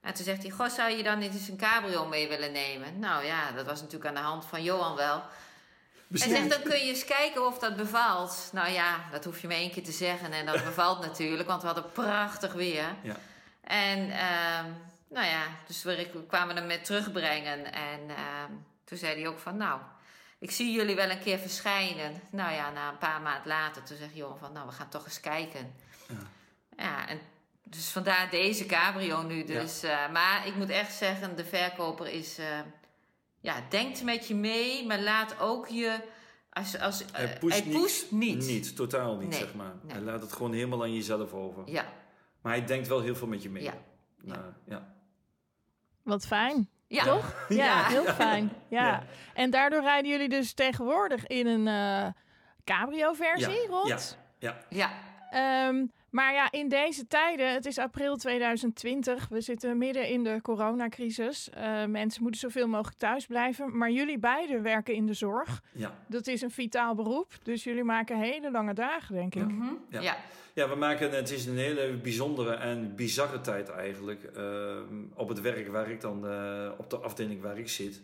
En 0.00 0.14
toen 0.14 0.24
zegt 0.24 0.42
hij, 0.42 0.50
goh, 0.50 0.68
zou 0.68 0.90
je 0.90 1.02
dan 1.02 1.18
niet 1.18 1.32
eens 1.34 1.48
een 1.48 1.56
cabrio 1.56 2.06
mee 2.06 2.28
willen 2.28 2.52
nemen? 2.52 2.98
Nou 2.98 3.24
ja, 3.24 3.50
dat 3.52 3.66
was 3.66 3.80
natuurlijk 3.80 4.08
aan 4.08 4.22
de 4.22 4.28
hand 4.28 4.44
van 4.44 4.62
Johan 4.62 4.96
wel. 4.96 5.16
Hij 5.16 6.20
Misschien- 6.20 6.36
zegt, 6.36 6.50
dan 6.50 6.62
kun 6.62 6.78
je 6.78 6.84
eens 6.92 7.04
kijken 7.04 7.46
of 7.46 7.58
dat 7.58 7.76
bevalt. 7.76 8.48
Nou 8.52 8.70
ja, 8.70 8.96
dat 9.10 9.24
hoef 9.24 9.40
je 9.40 9.46
maar 9.46 9.56
één 9.56 9.70
keer 9.70 9.84
te 9.84 9.92
zeggen. 9.92 10.32
En 10.32 10.46
dat 10.46 10.64
bevalt 10.70 11.00
natuurlijk, 11.00 11.48
want 11.48 11.60
we 11.60 11.66
hadden 11.66 11.92
prachtig 11.92 12.52
weer. 12.52 12.84
Ja. 13.02 13.16
En 13.60 14.10
ehm, 14.10 14.64
nou 15.08 15.26
ja, 15.26 15.42
dus 15.66 15.82
we 15.82 16.10
we 16.12 16.26
kwamen 16.26 16.56
hem 16.56 16.66
met 16.66 16.84
terugbrengen. 16.84 17.72
En 17.72 18.00
ehm, 18.08 18.52
toen 18.84 18.98
zei 18.98 19.14
hij 19.20 19.28
ook 19.28 19.38
van, 19.38 19.56
nou, 19.56 19.80
ik 20.42 20.50
zie 20.50 20.72
jullie 20.72 20.94
wel 20.94 21.10
een 21.10 21.20
keer 21.20 21.38
verschijnen. 21.38 22.20
Nou 22.30 22.52
ja, 22.52 22.70
na 22.70 22.88
een 22.88 22.98
paar 22.98 23.20
maanden 23.20 23.48
later, 23.48 23.82
toen 23.82 23.96
zegt 23.96 24.16
Johan 24.16 24.38
van, 24.38 24.52
nou, 24.52 24.66
we 24.66 24.72
gaan 24.72 24.88
toch 24.88 25.04
eens 25.04 25.20
kijken. 25.20 25.74
Ja. 26.08 26.16
Ja, 26.76 27.08
en 27.08 27.20
dus 27.62 27.88
vandaar 27.88 28.30
deze 28.30 28.66
cabrio 28.66 29.22
nu. 29.22 29.44
Dus, 29.44 29.82
eh, 29.82 30.12
maar 30.12 30.46
ik 30.46 30.56
moet 30.56 30.68
echt 30.68 30.94
zeggen, 30.94 31.36
de 31.36 31.44
verkoper 31.44 32.06
is, 32.06 32.38
eh, 32.38 32.60
ja, 33.40 33.64
denkt 33.68 34.02
met 34.02 34.28
je 34.28 34.34
mee, 34.34 34.86
maar 34.86 35.00
laat 35.00 35.40
ook 35.40 35.68
je, 35.68 36.00
als, 36.50 36.78
als, 36.78 37.04
Hij 37.12 37.32
eh, 37.32 37.38
pusht, 37.38 37.64
hij 37.64 37.72
pusht 37.72 38.10
niet. 38.10 38.46
Niet, 38.46 38.76
totaal 38.76 39.16
niet, 39.16 39.28
Nee, 39.28 39.38
zeg 39.38 39.54
maar. 39.54 39.74
nee. 39.82 39.92
Hij 39.92 40.02
laat 40.02 40.22
het 40.22 40.32
gewoon 40.32 40.52
helemaal 40.52 40.82
aan 40.82 40.94
jezelf 40.94 41.32
over. 41.32 41.62
Ja, 41.70 41.92
Maar 42.40 42.52
hij 42.52 42.66
denkt 42.66 42.88
wel 42.88 43.00
heel 43.00 43.16
veel 43.16 43.28
met 43.28 43.42
je 43.42 43.50
mee. 43.50 43.62
Ja. 43.62 43.74
Nou, 44.20 44.52
ja. 44.66 44.94
Wat 46.02 46.26
fijn, 46.26 46.68
ja. 46.94 47.04
toch? 47.04 47.34
Ja, 47.48 47.56
Ja. 47.64 47.84
heel 47.88 48.04
fijn. 48.04 48.52
Ja. 48.68 48.86
Ja. 48.86 49.02
En 49.34 49.50
daardoor 49.50 49.80
rijden 49.80 50.10
jullie 50.10 50.28
dus 50.28 50.52
tegenwoordig 50.52 51.26
in 51.26 51.46
een 51.46 51.68
eh, 51.68 52.06
cabrio-versie 52.64 53.60
Ja, 53.62 53.66
rond. 53.68 54.18
ja. 54.38 54.56
ja. 54.68 54.90
Ehm, 55.30 55.84
maar 56.12 56.32
ja, 56.32 56.50
in 56.50 56.68
deze 56.68 57.06
tijden, 57.06 57.52
het 57.52 57.66
is 57.66 57.78
april 57.78 58.16
2020, 58.16 59.28
we 59.28 59.40
zitten 59.40 59.78
midden 59.78 60.08
in 60.08 60.24
de 60.24 60.38
coronacrisis. 60.42 61.50
Eh, 61.50 61.84
mensen 61.84 62.22
moeten 62.22 62.40
zoveel 62.40 62.68
mogelijk 62.68 62.98
thuis 62.98 63.26
blijven. 63.26 63.76
Maar 63.78 63.90
jullie 63.90 64.18
beiden 64.18 64.62
werken 64.62 64.94
in 64.94 65.06
de 65.06 65.14
zorg. 65.14 65.62
ja. 65.72 65.94
Dat 66.08 66.26
is 66.26 66.42
een 66.42 66.50
vitaal 66.50 66.94
beroep, 66.94 67.32
dus 67.42 67.64
jullie 67.64 67.84
maken 67.84 68.18
hele 68.18 68.50
lange 68.50 68.74
dagen, 68.74 69.14
denk 69.14 69.34
ik. 69.34 69.46
Mhm. 69.46 69.72
Ja. 69.88 70.00
ja. 70.00 70.16
Ja, 70.54 70.68
we 70.68 70.74
maken, 70.74 71.10
het 71.10 71.30
is 71.30 71.46
een 71.46 71.58
hele 71.58 71.96
bijzondere 71.96 72.54
en 72.54 72.94
bizarre 72.94 73.40
tijd 73.40 73.68
eigenlijk. 73.68 74.22
ehm, 74.24 75.02
op 75.14 75.28
het 75.28 75.40
werk 75.40 75.68
waar 75.68 75.90
ik 75.90 76.00
dan, 76.00 76.26
eh, 76.28 76.70
op 76.78 76.90
de 76.90 76.96
afdeling 76.96 77.42
waar 77.42 77.58
ik 77.58 77.68
zit. 77.68 78.02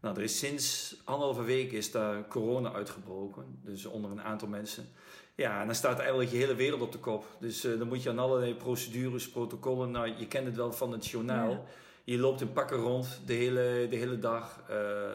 Nou, 0.00 0.16
er 0.16 0.22
is 0.22 0.38
sinds 0.38 0.96
anderhalve 1.04 1.42
week 1.42 1.72
is 1.72 1.90
daar 1.90 2.28
corona 2.28 2.72
uitgebroken. 2.72 3.58
Dus 3.64 3.86
onder 3.86 4.10
een 4.10 4.22
aantal 4.22 4.48
mensen. 4.48 4.88
Ja, 5.34 5.60
en 5.60 5.66
dan 5.66 5.74
staat 5.74 5.98
eigenlijk 5.98 6.30
je 6.30 6.36
hele 6.36 6.54
wereld 6.54 6.80
op 6.80 6.92
de 6.92 6.98
kop. 6.98 7.36
Dus 7.40 7.64
eh, 7.64 7.78
dan 7.78 7.88
moet 7.88 8.02
je 8.02 8.10
aan 8.10 8.18
allerlei 8.18 8.54
procedures, 8.54 9.30
protocollen. 9.30 9.90
Nou, 9.90 10.14
je 10.16 10.26
kent 10.28 10.46
het 10.46 10.56
wel 10.56 10.72
van 10.72 10.92
het 10.92 11.06
journaal. 11.06 11.50
Ja. 11.50 11.62
Je 12.04 12.18
loopt 12.18 12.40
in 12.40 12.52
pakken 12.52 12.76
rond 12.76 13.20
de 13.26 13.32
hele, 13.32 13.86
de 13.90 13.96
hele 13.96 14.18
dag. 14.18 14.62
Eh, 14.68 15.10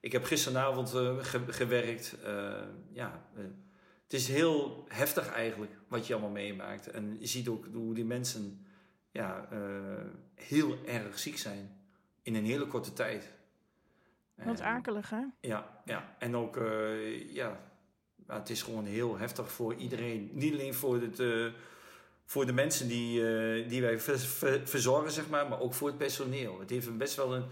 ik 0.00 0.12
heb 0.12 0.24
gisteravond 0.24 0.94
eh, 0.94 1.16
ge- 1.18 1.52
gewerkt. 1.52 2.16
Ja, 2.92 3.22
het 4.02 4.12
is 4.12 4.28
heel 4.28 4.84
heftig 4.88 5.28
eigenlijk 5.28 5.72
wat 5.88 6.06
je 6.06 6.12
allemaal 6.12 6.30
meemaakt. 6.30 6.90
En 6.90 7.16
je 7.20 7.26
ziet 7.26 7.48
ook 7.48 7.66
hoe 7.72 7.94
die 7.94 8.04
mensen 8.04 8.66
ja, 9.10 9.48
heel 10.34 10.76
erg 10.86 11.18
ziek 11.18 11.38
zijn 11.38 11.76
in 12.22 12.34
een 12.34 12.44
hele 12.44 12.66
korte 12.66 12.92
tijd. 12.92 13.32
Wat 14.34 14.60
En- 14.60 14.66
akelig, 14.66 15.10
hè? 15.10 15.22
Ja, 15.40 15.80
ja. 15.84 16.14
en 16.18 16.36
ook 16.36 16.56
eh, 16.56 17.34
ja, 18.26 18.32
maar 18.32 18.38
het 18.38 18.50
is 18.50 18.62
gewoon 18.62 18.84
heel 18.84 19.18
heftig 19.18 19.52
voor 19.52 19.74
iedereen. 19.74 20.30
Niet 20.32 20.52
alleen 20.52 20.74
voor, 20.74 21.00
het, 21.00 21.20
eh, 21.20 21.46
voor 22.26 22.46
de 22.46 22.52
mensen 22.52 22.88
die, 22.88 23.26
eh, 23.26 23.68
die 23.68 23.80
wij 23.80 23.98
ver- 24.00 24.18
ver- 24.18 24.60
verzorgen, 24.68 25.12
zeg 25.12 25.28
maar, 25.28 25.48
maar 25.48 25.60
ook 25.60 25.74
voor 25.74 25.88
het 25.88 25.98
personeel. 25.98 26.60
Het 26.60 26.70
heeft 26.70 26.96
best 26.98 27.14
wel 27.16 27.34
een 27.34 27.44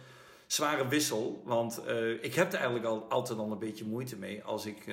zware 0.46 0.88
wissel. 0.88 1.42
Want 1.44 1.84
eh, 1.84 2.10
ik 2.24 2.34
heb 2.34 2.48
er 2.48 2.54
eigenlijk 2.58 2.86
al, 2.86 3.02
altijd 3.08 3.38
al 3.38 3.52
een 3.52 3.58
beetje 3.58 3.84
moeite 3.84 4.16
mee. 4.16 4.42
Als 4.44 4.66
ik 4.66 4.84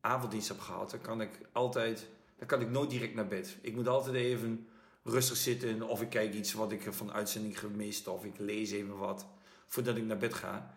avonddienst 0.00 0.48
heb 0.48 0.58
gehad, 0.60 0.90
dan 0.90 1.00
kan 1.00 1.20
ik 1.20 1.30
altijd, 1.52 2.08
dan 2.38 2.46
kan 2.46 2.60
ik 2.60 2.70
nooit 2.70 2.90
direct 2.90 3.14
naar 3.14 3.26
bed. 3.26 3.56
Ik 3.60 3.74
moet 3.74 3.88
altijd 3.88 4.14
even 4.16 4.66
rustig 5.04 5.36
zitten 5.36 5.82
of 5.82 6.00
ik 6.02 6.08
kijk 6.08 6.34
iets 6.34 6.52
wat 6.52 6.72
ik 6.72 6.86
van 6.90 7.12
uitzending 7.12 7.58
gemist 7.58 8.08
of 8.08 8.24
ik 8.24 8.38
lees 8.38 8.70
even 8.70 8.98
wat 8.98 9.26
voordat 9.66 9.96
ik 9.96 10.04
naar 10.04 10.16
bed 10.16 10.34
ga. 10.34 10.74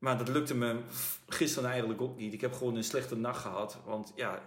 Maar 0.00 0.18
dat 0.18 0.28
lukte 0.28 0.54
me 0.54 0.80
gisteren 1.28 1.70
eigenlijk 1.70 2.00
ook 2.00 2.16
niet. 2.16 2.32
Ik 2.32 2.40
heb 2.40 2.52
gewoon 2.52 2.76
een 2.76 2.84
slechte 2.84 3.16
nacht 3.16 3.40
gehad. 3.42 3.78
Want 3.84 4.12
ja, 4.16 4.42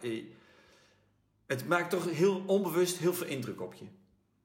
het 1.45 1.67
maakt 1.67 1.89
toch 1.89 2.09
heel 2.11 2.43
onbewust 2.45 2.97
heel 2.97 3.13
veel 3.13 3.27
indruk 3.27 3.61
op 3.61 3.73
je. 3.73 3.85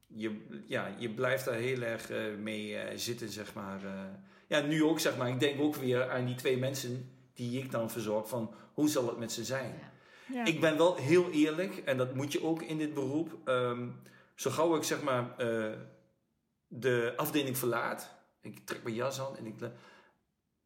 Je, 0.07 0.45
ja, 0.67 0.95
je 0.97 1.09
blijft 1.09 1.45
daar 1.45 1.53
heel 1.55 1.81
erg 1.81 2.09
eh, 2.09 2.21
mee 2.41 2.77
eh, 2.77 2.97
zitten, 2.97 3.29
zeg 3.29 3.53
maar. 3.53 3.85
eh. 3.85 4.03
ja, 4.47 4.61
nu 4.61 4.83
ook, 4.83 4.99
zeg 4.99 5.17
maar. 5.17 5.29
Ik 5.29 5.39
denk 5.39 5.61
ook 5.61 5.75
weer 5.75 6.09
aan 6.09 6.25
die 6.25 6.35
twee 6.35 6.57
mensen 6.57 7.11
die 7.33 7.61
ik 7.61 7.71
dan 7.71 7.89
verzorg. 7.91 8.27
Van 8.29 8.53
hoe 8.73 8.89
zal 8.89 9.07
het 9.07 9.17
met 9.17 9.31
ze 9.31 9.43
zijn? 9.43 9.73
Ja. 9.81 9.87
Ja. 10.33 10.45
Ik 10.45 10.59
ben 10.59 10.77
wel 10.77 10.95
heel 10.95 11.29
eerlijk, 11.31 11.77
en 11.77 11.97
dat 11.97 12.15
moet 12.15 12.31
je 12.31 12.43
ook 12.43 12.61
in 12.61 12.77
dit 12.77 12.93
beroep. 12.93 13.37
ehm, 13.45 13.87
zo 14.35 14.51
gauw 14.51 14.75
ik 14.75 14.83
zeg 14.83 15.01
maar 15.01 15.35
de 16.67 17.13
afdeling 17.15 17.57
verlaat, 17.57 18.11
ik 18.41 18.65
trek 18.65 18.83
mijn 18.83 18.95
jas 18.95 19.19
aan 19.19 19.37
en 19.37 19.45
ik 19.45 19.59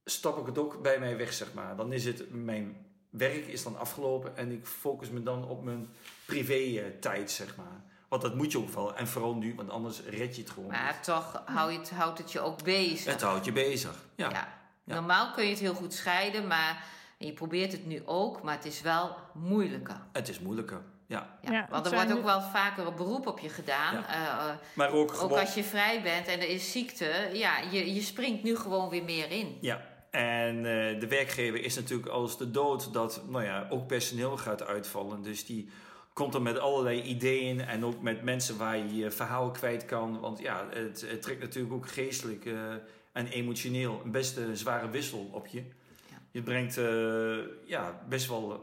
stap 0.05 0.37
ik 0.39 0.45
het 0.45 0.57
ook 0.57 0.81
bij 0.81 0.99
mij 0.99 1.17
weg, 1.17 1.33
zeg 1.33 1.53
maar. 1.53 1.75
Dan 1.75 1.93
is 1.93 2.05
het, 2.05 2.33
mijn 2.33 2.85
werk 3.09 3.47
is 3.47 3.63
dan 3.63 3.77
afgelopen 3.77 4.37
en 4.37 4.51
ik 4.51 4.65
focus 4.65 5.09
me 5.09 5.23
dan 5.23 5.47
op 5.47 5.63
mijn 5.63 5.89
privé 6.25 6.53
eh, 6.53 6.85
tijd, 6.99 7.31
zeg 7.31 7.55
maar. 7.55 7.81
Want 8.07 8.21
dat 8.21 8.35
moet 8.35 8.51
je 8.51 8.57
ook 8.57 8.69
wel. 8.69 8.95
En 8.95 9.07
vooral 9.07 9.35
nu, 9.35 9.55
want 9.55 9.69
anders 9.69 10.01
red 10.01 10.35
je 10.35 10.41
het 10.41 10.51
gewoon. 10.51 10.69
Maar 10.69 11.01
toch 11.01 11.41
hou 11.45 11.71
je 11.71 11.77
het, 11.77 11.89
houdt 11.89 12.17
het 12.17 12.31
je 12.31 12.39
ook 12.39 12.63
bezig. 12.63 13.11
het 13.11 13.21
houdt 13.21 13.45
je 13.45 13.51
bezig. 13.51 13.95
Ja. 14.15 14.29
Ja. 14.29 14.61
Ja. 14.83 14.93
Normaal 14.93 15.31
kun 15.31 15.43
je 15.43 15.49
het 15.49 15.59
heel 15.59 15.73
goed 15.73 15.93
scheiden, 15.93 16.47
maar 16.47 16.83
je 17.17 17.33
probeert 17.33 17.71
het 17.71 17.85
nu 17.85 18.01
ook, 18.05 18.41
maar 18.41 18.55
het 18.55 18.65
is 18.65 18.81
wel 18.81 19.15
moeilijker. 19.33 20.01
Het 20.11 20.29
is 20.29 20.39
moeilijker. 20.39 20.81
Ja. 21.07 21.37
Ja, 21.41 21.67
want 21.69 21.85
er 21.85 21.93
wordt 21.93 22.13
ook 22.13 22.23
wel 22.23 22.41
vaker 22.41 22.87
een 22.87 22.95
beroep 22.95 23.27
op 23.27 23.39
je 23.39 23.49
gedaan. 23.49 23.93
Ja. 23.93 24.07
Eh, 24.07 24.49
eh, 24.49 24.55
Maar 24.73 24.89
ook 24.89 24.95
ook 24.95 25.13
gewoon... 25.13 25.39
als 25.39 25.53
je 25.53 25.63
vrij 25.63 26.01
bent 26.01 26.27
en 26.27 26.39
er 26.39 26.49
is 26.49 26.71
ziekte, 26.71 27.29
ja, 27.33 27.59
je, 27.59 27.93
je 27.93 28.01
springt 28.01 28.43
nu 28.43 28.55
gewoon 28.55 28.89
weer 28.89 29.03
meer 29.03 29.31
in. 29.31 29.57
Ja, 29.61 29.81
en 30.13 30.57
eh, 30.57 30.99
de 30.99 31.07
werkgever 31.09 31.63
is 31.63 31.75
natuurlijk 31.75 32.09
als 32.09 32.37
de 32.37 32.51
dood 32.51 32.93
dat 32.93 33.21
nou 33.27 33.43
ja, 33.43 33.67
ook 33.69 33.87
personeel 33.87 34.37
gaat 34.37 34.65
uitvallen. 34.65 35.21
Dus 35.21 35.45
die 35.45 35.69
komt 36.13 36.33
er 36.33 36.41
met 36.41 36.59
allerlei 36.59 37.01
ideeën 37.01 37.61
en 37.61 37.85
ook 37.85 38.01
met 38.01 38.23
mensen 38.23 38.57
waar 38.57 38.77
je 38.77 38.95
je 38.95 39.11
verhaal 39.11 39.51
kwijt 39.51 39.85
kan. 39.85 40.19
Want 40.19 40.39
ja, 40.39 40.67
het, 40.69 41.05
het 41.07 41.21
trekt 41.21 41.41
natuurlijk 41.41 41.73
ook 41.73 41.87
geestelijk 41.87 42.45
eh, 42.45 42.73
en 43.11 43.27
emotioneel 43.27 44.01
een 44.03 44.11
best 44.11 44.37
een 44.37 44.57
zware 44.57 44.89
wissel 44.89 45.29
op 45.31 45.47
je. 45.47 45.63
Ja. 46.09 46.17
Je 46.31 46.41
brengt 46.41 46.77
eh, 46.77 47.69
ja, 47.69 48.01
best 48.09 48.27
wel, 48.27 48.51
eh, 48.53 48.59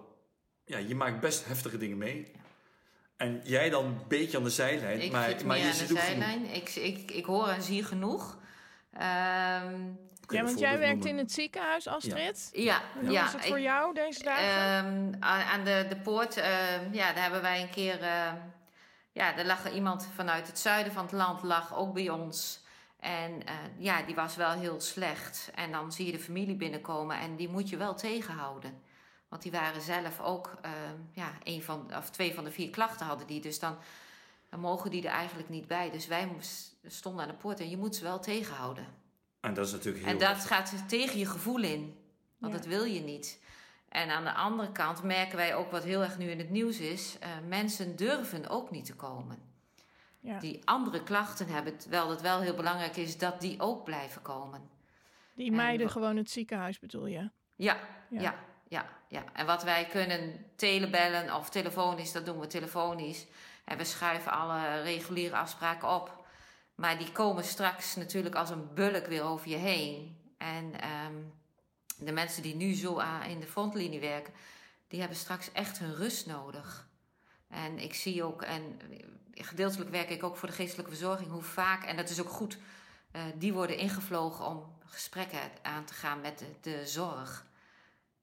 ja, 0.64 0.78
je 0.78 0.94
maakt 0.94 1.20
best 1.20 1.46
heftige 1.46 1.78
dingen 1.78 1.98
mee. 1.98 2.32
En 3.16 3.40
jij 3.44 3.70
dan 3.70 3.84
een 3.84 3.98
beetje 4.08 4.36
aan 4.36 4.44
de 4.44 4.50
zijlijn, 4.50 5.00
Ik 5.00 5.12
maar, 5.12 5.28
zit 5.28 5.44
maar 5.44 5.58
je 5.58 5.64
aan 5.64 5.70
de 5.70 5.76
zit 5.76 5.88
zijlijn. 5.98 6.54
Ik, 6.54 6.68
ik, 6.68 7.10
ik 7.10 7.24
hoor 7.24 7.48
en 7.48 7.62
zie 7.62 7.84
genoeg. 7.84 8.38
Ehm, 8.92 9.74
Ja, 10.30 10.42
want 10.44 10.58
jij 10.58 10.78
werkt 10.78 10.94
noemen? 10.94 11.08
in 11.12 11.18
het 11.18 11.32
ziekenhuis, 11.32 11.86
Astrid. 11.86 12.50
ja, 12.52 12.80
En 12.94 13.00
hoe 13.04 13.10
ja. 13.10 13.24
is 13.26 13.32
het 13.32 13.46
voor 13.46 13.56
ik- 13.58 13.62
jou 13.62 13.94
deze 13.94 14.22
dagen? 14.22 15.14
Ehm, 15.18 15.22
aan 15.48 15.64
de, 15.64 15.86
de 15.88 15.96
poort, 15.96 16.36
ehm, 16.36 16.92
ja, 16.92 17.12
daar 17.12 17.22
hebben 17.22 17.42
wij 17.42 17.60
een 17.62 17.70
keer... 17.70 18.02
ehm, 18.02 18.36
ja, 19.12 19.36
er 19.36 19.46
lag 19.46 19.64
er 19.64 19.72
iemand 19.72 20.08
vanuit 20.14 20.46
het 20.46 20.58
zuiden 20.58 20.92
van 20.92 21.02
het 21.02 21.12
land, 21.12 21.42
lag 21.42 21.76
ook 21.76 21.94
bij 21.94 22.08
ons. 22.08 22.60
En 23.00 23.46
eh, 23.46 23.54
ja, 23.78 24.02
die 24.02 24.14
was 24.14 24.36
wel 24.36 24.50
heel 24.50 24.80
slecht. 24.80 25.50
En 25.54 25.72
dan 25.72 25.92
zie 25.92 26.06
je 26.06 26.12
de 26.12 26.18
familie 26.18 26.56
binnenkomen 26.56 27.18
en 27.18 27.36
die 27.36 27.48
moet 27.48 27.68
je 27.68 27.76
wel 27.76 27.94
tegenhouden. 27.94 28.82
Want 29.28 29.42
die 29.42 29.52
waren 29.52 29.80
zelf 29.80 30.20
ook, 30.20 30.54
ehm, 30.62 30.96
ja, 31.12 31.32
een 31.42 31.62
van, 31.62 31.90
of 31.96 32.10
twee 32.10 32.34
van 32.34 32.44
de 32.44 32.50
vier 32.50 32.70
klachten 32.70 33.06
hadden 33.06 33.26
die. 33.26 33.40
Dus 33.40 33.58
dan, 33.58 33.76
dan 34.50 34.60
mogen 34.60 34.90
die 34.90 35.02
er 35.08 35.12
eigenlijk 35.14 35.48
niet 35.48 35.66
bij. 35.66 35.90
Dus 35.90 36.06
wij 36.06 36.28
stonden 36.86 37.22
aan 37.22 37.28
de 37.30 37.34
poort 37.34 37.60
en 37.60 37.70
je 37.70 37.76
moet 37.76 37.96
ze 37.96 38.02
wel 38.02 38.20
tegenhouden. 38.20 38.86
En 39.40 39.54
dat 39.54 39.66
is 39.66 39.72
natuurlijk 39.72 40.04
heel 40.04 40.12
En 40.12 40.18
dat 40.18 40.44
gaat 40.44 40.88
tegen 40.88 41.18
je 41.18 41.26
gevoel 41.26 41.62
in. 41.62 41.96
Want 42.38 42.52
Ja. 42.52 42.58
dat 42.58 42.68
wil 42.68 42.84
je 42.84 43.00
niet. 43.00 43.38
En 43.88 44.10
aan 44.10 44.24
de 44.24 44.32
andere 44.32 44.72
kant 44.72 45.02
merken 45.02 45.36
wij 45.36 45.54
ook 45.54 45.70
wat 45.70 45.84
heel 45.84 46.02
erg 46.02 46.18
nu 46.18 46.30
in 46.30 46.38
het 46.38 46.50
nieuws 46.50 46.78
is. 46.78 47.16
eh, 47.20 47.28
mensen 47.48 47.96
durven 47.96 48.48
ook 48.48 48.70
niet 48.70 48.84
te 48.84 48.94
komen. 48.94 49.38
Ja. 50.20 50.38
Die 50.38 50.60
andere 50.64 51.02
klachten 51.02 51.46
hebben, 51.48 51.76
terwijl 51.78 52.10
het 52.10 52.20
wel 52.20 52.40
heel 52.40 52.54
belangrijk 52.54 52.96
is 52.96 53.18
dat 53.18 53.40
die 53.40 53.60
ook 53.60 53.84
blijven 53.84 54.22
komen. 54.22 54.70
Die 55.34 55.50
en 55.50 55.56
meiden 55.56 55.90
gewoon 55.90 56.16
het 56.16 56.30
ziekenhuis 56.30 56.78
bedoel 56.78 57.06
je? 57.06 57.30
Ja, 57.56 57.78
Ja. 58.08 58.20
ja, 58.20 58.34
ja, 58.68 58.86
ja, 59.08 59.24
En 59.32 59.46
wat 59.46 59.62
wij 59.62 59.86
kunnen 59.86 60.44
telebellen 60.56 61.34
of 61.36 61.50
telefonisch, 61.50 62.12
dat 62.12 62.26
doen 62.26 62.40
we 62.40 62.46
telefonisch. 62.46 63.26
En 63.64 63.76
we 63.78 63.84
schuiven 63.84 64.32
alle 64.32 64.82
reguliere 64.82 65.36
afspraken 65.36 65.88
op. 65.94 66.19
Maar 66.80 66.98
die 66.98 67.12
komen 67.12 67.44
straks 67.44 67.96
natuurlijk 67.96 68.34
als 68.34 68.50
een 68.50 68.74
bulk 68.74 69.06
weer 69.06 69.22
over 69.22 69.48
je 69.48 69.56
heen. 69.56 70.18
En 70.38 70.80
ehm, 70.80 71.14
de 71.98 72.12
mensen 72.12 72.42
die 72.42 72.54
nu 72.54 72.74
zo 72.74 72.98
aan- 72.98 73.22
in 73.22 73.40
de 73.40 73.46
frontlinie 73.46 74.00
werken, 74.00 74.32
die 74.88 75.00
hebben 75.00 75.18
straks 75.18 75.52
echt 75.52 75.78
hun 75.78 75.94
rust 75.94 76.26
nodig. 76.26 76.88
En 77.48 77.78
ik 77.78 77.94
zie 77.94 78.24
ook, 78.24 78.42
en 78.42 78.80
gedeeltelijk 79.34 79.90
werk 79.90 80.10
ik 80.10 80.22
ook 80.22 80.36
voor 80.36 80.48
de 80.48 80.54
geestelijke 80.54 80.90
verzorging, 80.90 81.30
hoe 81.30 81.42
vaak, 81.42 81.84
en 81.84 81.96
dat 81.96 82.08
is 82.08 82.20
ook 82.20 82.28
goed, 82.28 82.58
eh, 83.10 83.22
die 83.34 83.52
worden 83.52 83.76
ingevlogen 83.78 84.46
om 84.46 84.78
gesprekken 84.84 85.40
aan 85.62 85.84
te 85.84 85.94
gaan 85.94 86.20
met 86.20 86.38
de, 86.38 86.46
de 86.60 86.86
zorg. 86.86 87.46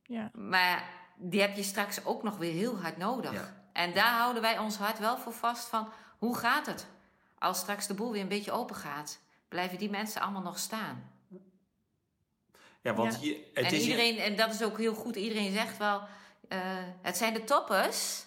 Ja. 0.04 0.32
Maar 0.34 0.90
die 1.16 1.42
heb 1.42 1.56
je 1.56 1.64
straks 1.64 2.06
ook 2.06 2.24
nog 2.24 2.38
weer 2.38 2.54
heel 2.54 2.82
hard 2.82 2.98
nodig. 2.98 3.34
Ja. 3.34 3.64
En 3.74 3.94
daar 3.94 4.18
houden 4.18 4.42
wij 4.42 4.58
ons 4.58 4.78
hart 4.78 5.00
wel 5.00 5.18
voor 5.18 5.34
vast 5.34 5.68
van, 5.68 5.90
hoe 6.18 6.38
gaat 6.38 6.66
het? 6.66 6.88
Als 7.39 7.60
straks 7.60 7.88
de 7.88 7.94
boel 7.94 8.12
weer 8.12 8.22
een 8.22 8.27
beetje 8.27 8.51
open 8.51 8.75
gaat, 8.75 9.20
blijven 9.48 9.77
die 9.77 9.89
mensen 9.89 10.22
allemaal 10.22 10.41
nog 10.41 10.58
staan. 10.60 11.12
Ja, 12.82 12.94
want 12.94 13.13
Ja. 13.13 13.20
Je, 13.22 13.50
het 13.53 13.65
en 13.65 13.74
is 13.74 13.82
iedereen, 13.84 14.17
en 14.17 14.36
dat 14.36 14.53
is 14.53 14.63
ook 14.63 14.77
heel 14.77 14.94
goed, 14.94 15.15
iedereen 15.15 15.51
zegt 15.53 15.77
wel, 15.77 16.01
eh, 16.48 16.60
het 17.01 17.17
zijn 17.17 17.34
de 17.34 17.44
toppers. 17.44 18.25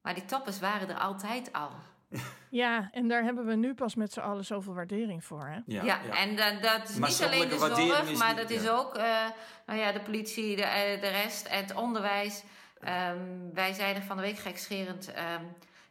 Maar 0.00 0.14
die 0.14 0.24
toppers 0.24 0.58
waren 0.60 0.88
er 0.88 0.98
altijd 0.98 1.52
al. 1.52 1.70
ja, 2.50 2.88
en 2.92 3.08
daar 3.08 3.22
hebben 3.22 3.46
we 3.46 3.54
nu 3.54 3.74
pas 3.74 3.94
met 3.94 4.12
z'n 4.12 4.20
allen 4.20 4.44
zoveel 4.44 4.74
waardering 4.74 5.24
voor. 5.24 5.46
Hè? 5.46 5.54
Ja, 5.66 5.82
Ja, 5.84 6.00
ja. 6.06 6.16
en 6.16 6.36
dat, 6.36 6.62
dat 6.62 6.88
is 6.88 6.94
niet 6.96 7.22
alleen 7.22 7.48
de 7.48 7.58
zorg, 7.58 8.18
maar 8.18 8.28
niet- 8.28 8.36
dat 8.36 8.50
is 8.50 8.62
ja. 8.62 8.70
ook 8.70 8.94
eh, 8.94 9.26
nou 9.66 9.78
ja, 9.78 9.92
de 9.92 10.00
politie, 10.00 10.56
de, 10.56 10.62
eh, 10.62 11.00
de 11.00 11.08
rest, 11.08 11.48
het 11.48 11.74
onderwijs. 11.74 12.42
Ehm, 12.80 13.18
wij 13.52 13.72
zeiden 13.72 14.02
van 14.02 14.16
de 14.16 14.22
week 14.22 14.38
gekscherend, 14.38 15.12
ehm, 15.12 15.42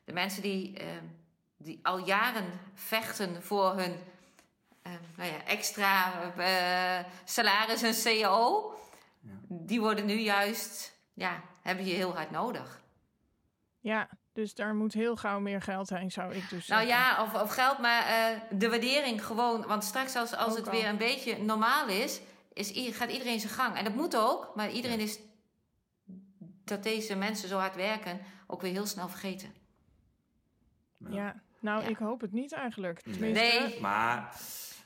de 0.03 0.13
mensen 0.13 0.41
die, 0.41 0.77
ehm, 0.77 1.03
die 1.57 1.79
al 1.83 1.97
jaren 1.97 2.59
vechten 2.73 3.43
voor 3.43 3.75
hun 3.75 3.95
ehm, 4.81 4.95
nou 5.17 5.31
ja, 5.31 5.43
extra 5.45 6.21
eh, 6.37 7.05
salaris 7.23 7.81
en 7.81 7.93
cao, 8.03 8.73
die 9.47 9.79
worden 9.81 10.05
nu 10.05 10.19
juist, 10.19 10.97
ja, 11.13 11.41
hebben 11.61 11.85
je 11.85 11.93
heel 11.93 12.15
hard 12.15 12.31
nodig. 12.31 12.81
Ja, 13.79 14.09
dus 14.33 14.53
daar 14.55 14.75
moet 14.75 14.93
heel 14.93 15.15
gauw 15.15 15.39
meer 15.39 15.61
geld 15.61 15.89
heen, 15.89 16.11
zou 16.11 16.33
ik 16.33 16.49
dus 16.49 16.67
Nou 16.67 16.85
zeggen. 16.87 16.87
ja, 16.87 17.23
of, 17.23 17.33
of 17.41 17.53
geld, 17.53 17.77
maar 17.77 18.05
eh, 18.05 18.39
de 18.51 18.69
waardering 18.69 19.25
gewoon. 19.25 19.65
Want 19.67 19.83
straks 19.83 20.15
als, 20.15 20.35
als 20.35 20.51
Ook 20.51 20.57
het 20.57 20.65
al. 20.65 20.71
weer 20.71 20.85
een 20.87 20.97
beetje 20.97 21.37
normaal 21.43 21.87
is, 21.87 22.21
is, 22.53 22.95
gaat 22.95 23.11
iedereen 23.11 23.39
zijn 23.39 23.53
gang. 23.53 23.75
En 23.77 23.83
dat 23.83 23.93
moet 23.95 24.17
ook, 24.17 24.51
maar 24.55 24.71
iedereen 24.71 24.99
is 24.99 25.19
dat 26.63 26.83
deze 26.83 27.15
mensen 27.15 27.49
zo 27.49 27.57
hard 27.57 27.75
werken 27.75 28.19
ook 28.47 28.61
weer 28.61 28.71
heel 28.71 28.85
snel 28.85 29.09
vergeten. 29.09 29.53
Ja, 31.09 31.35
nou, 31.67 31.81
Ja. 31.83 31.87
ik 31.87 31.97
hoop 31.97 32.21
het 32.21 32.33
niet 32.33 32.53
eigenlijk. 32.53 33.01
Tenminste, 33.01 33.43
Nee, 33.43 33.79
Maar 33.81 34.33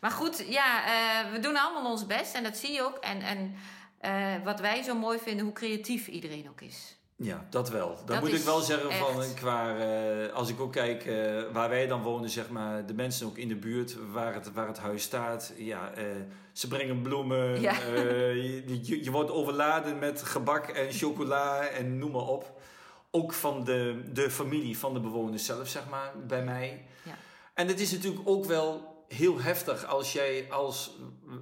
maar 0.01 0.11
goed, 0.11 0.45
ja, 0.47 0.85
eh, 0.85 1.31
we 1.31 1.39
doen 1.39 1.57
allemaal 1.57 1.91
ons 1.91 2.05
best 2.05 2.35
en 2.35 2.43
dat 2.43 2.57
zie 2.57 2.71
je 2.73 2.81
ook. 2.85 2.97
En, 2.97 3.21
en 3.21 3.55
eh, 3.99 4.43
wat 4.43 4.59
wij 4.59 4.81
zo 4.83 4.95
mooi 4.95 5.19
vinden, 5.19 5.45
hoe 5.45 5.53
creatief 5.53 6.07
iedereen 6.07 6.49
ook 6.49 6.61
is. 6.61 6.97
ja, 7.15 7.45
dat 7.49 7.69
wel. 7.69 7.87
Dat, 7.95 8.07
Dat 8.07 8.19
moet 8.19 8.33
ik 8.33 8.41
wel 8.43 8.59
zeggen 8.59 8.91
van 8.91 9.23
qua 9.35 9.77
eh, 9.77 10.33
als 10.33 10.49
ik 10.49 10.59
ook 10.59 10.71
kijk 10.71 11.03
waar 11.51 11.69
wij 11.69 11.87
dan 11.87 12.01
wonen, 12.01 12.29
zeg 12.29 12.49
maar, 12.49 12.85
de 12.85 12.93
mensen 12.93 13.27
ook 13.27 13.37
in 13.37 13.47
de 13.47 13.55
buurt 13.55 13.95
waar 14.11 14.33
het, 14.33 14.53
waar 14.53 14.67
het 14.67 14.79
huis 14.79 15.03
staat. 15.03 15.53
Ja, 15.57 15.91
eh, 15.95 16.03
ze 16.53 16.67
brengen 16.67 17.01
bloemen. 17.01 17.61
Ja. 17.61 17.71
eh, 17.81 18.35
je, 18.35 18.79
je, 18.83 19.03
je 19.03 19.11
wordt 19.11 19.31
overladen 19.31 19.99
met 19.99 20.21
gebak 20.23 20.67
en 20.67 20.91
chocola 20.91 21.65
en 21.67 21.97
noem 21.97 22.11
maar 22.11 22.27
op. 22.27 22.59
Ook 23.11 23.33
van 23.33 23.63
de, 23.63 24.03
de 24.13 24.31
familie 24.31 24.77
van 24.77 24.93
de 24.93 24.99
bewoners 24.99 25.45
zelf, 25.45 25.67
zeg 25.67 25.89
maar, 25.89 26.11
bij 26.27 26.43
mij. 26.43 26.85
Ja. 27.03 27.17
En 27.53 27.67
het 27.67 27.79
is 27.79 27.91
natuurlijk 27.91 28.29
ook 28.29 28.45
wel 28.45 28.91
heel 29.07 29.39
heftig 29.39 29.85
als 29.85 30.13
jij 30.13 30.47
als 30.49 30.91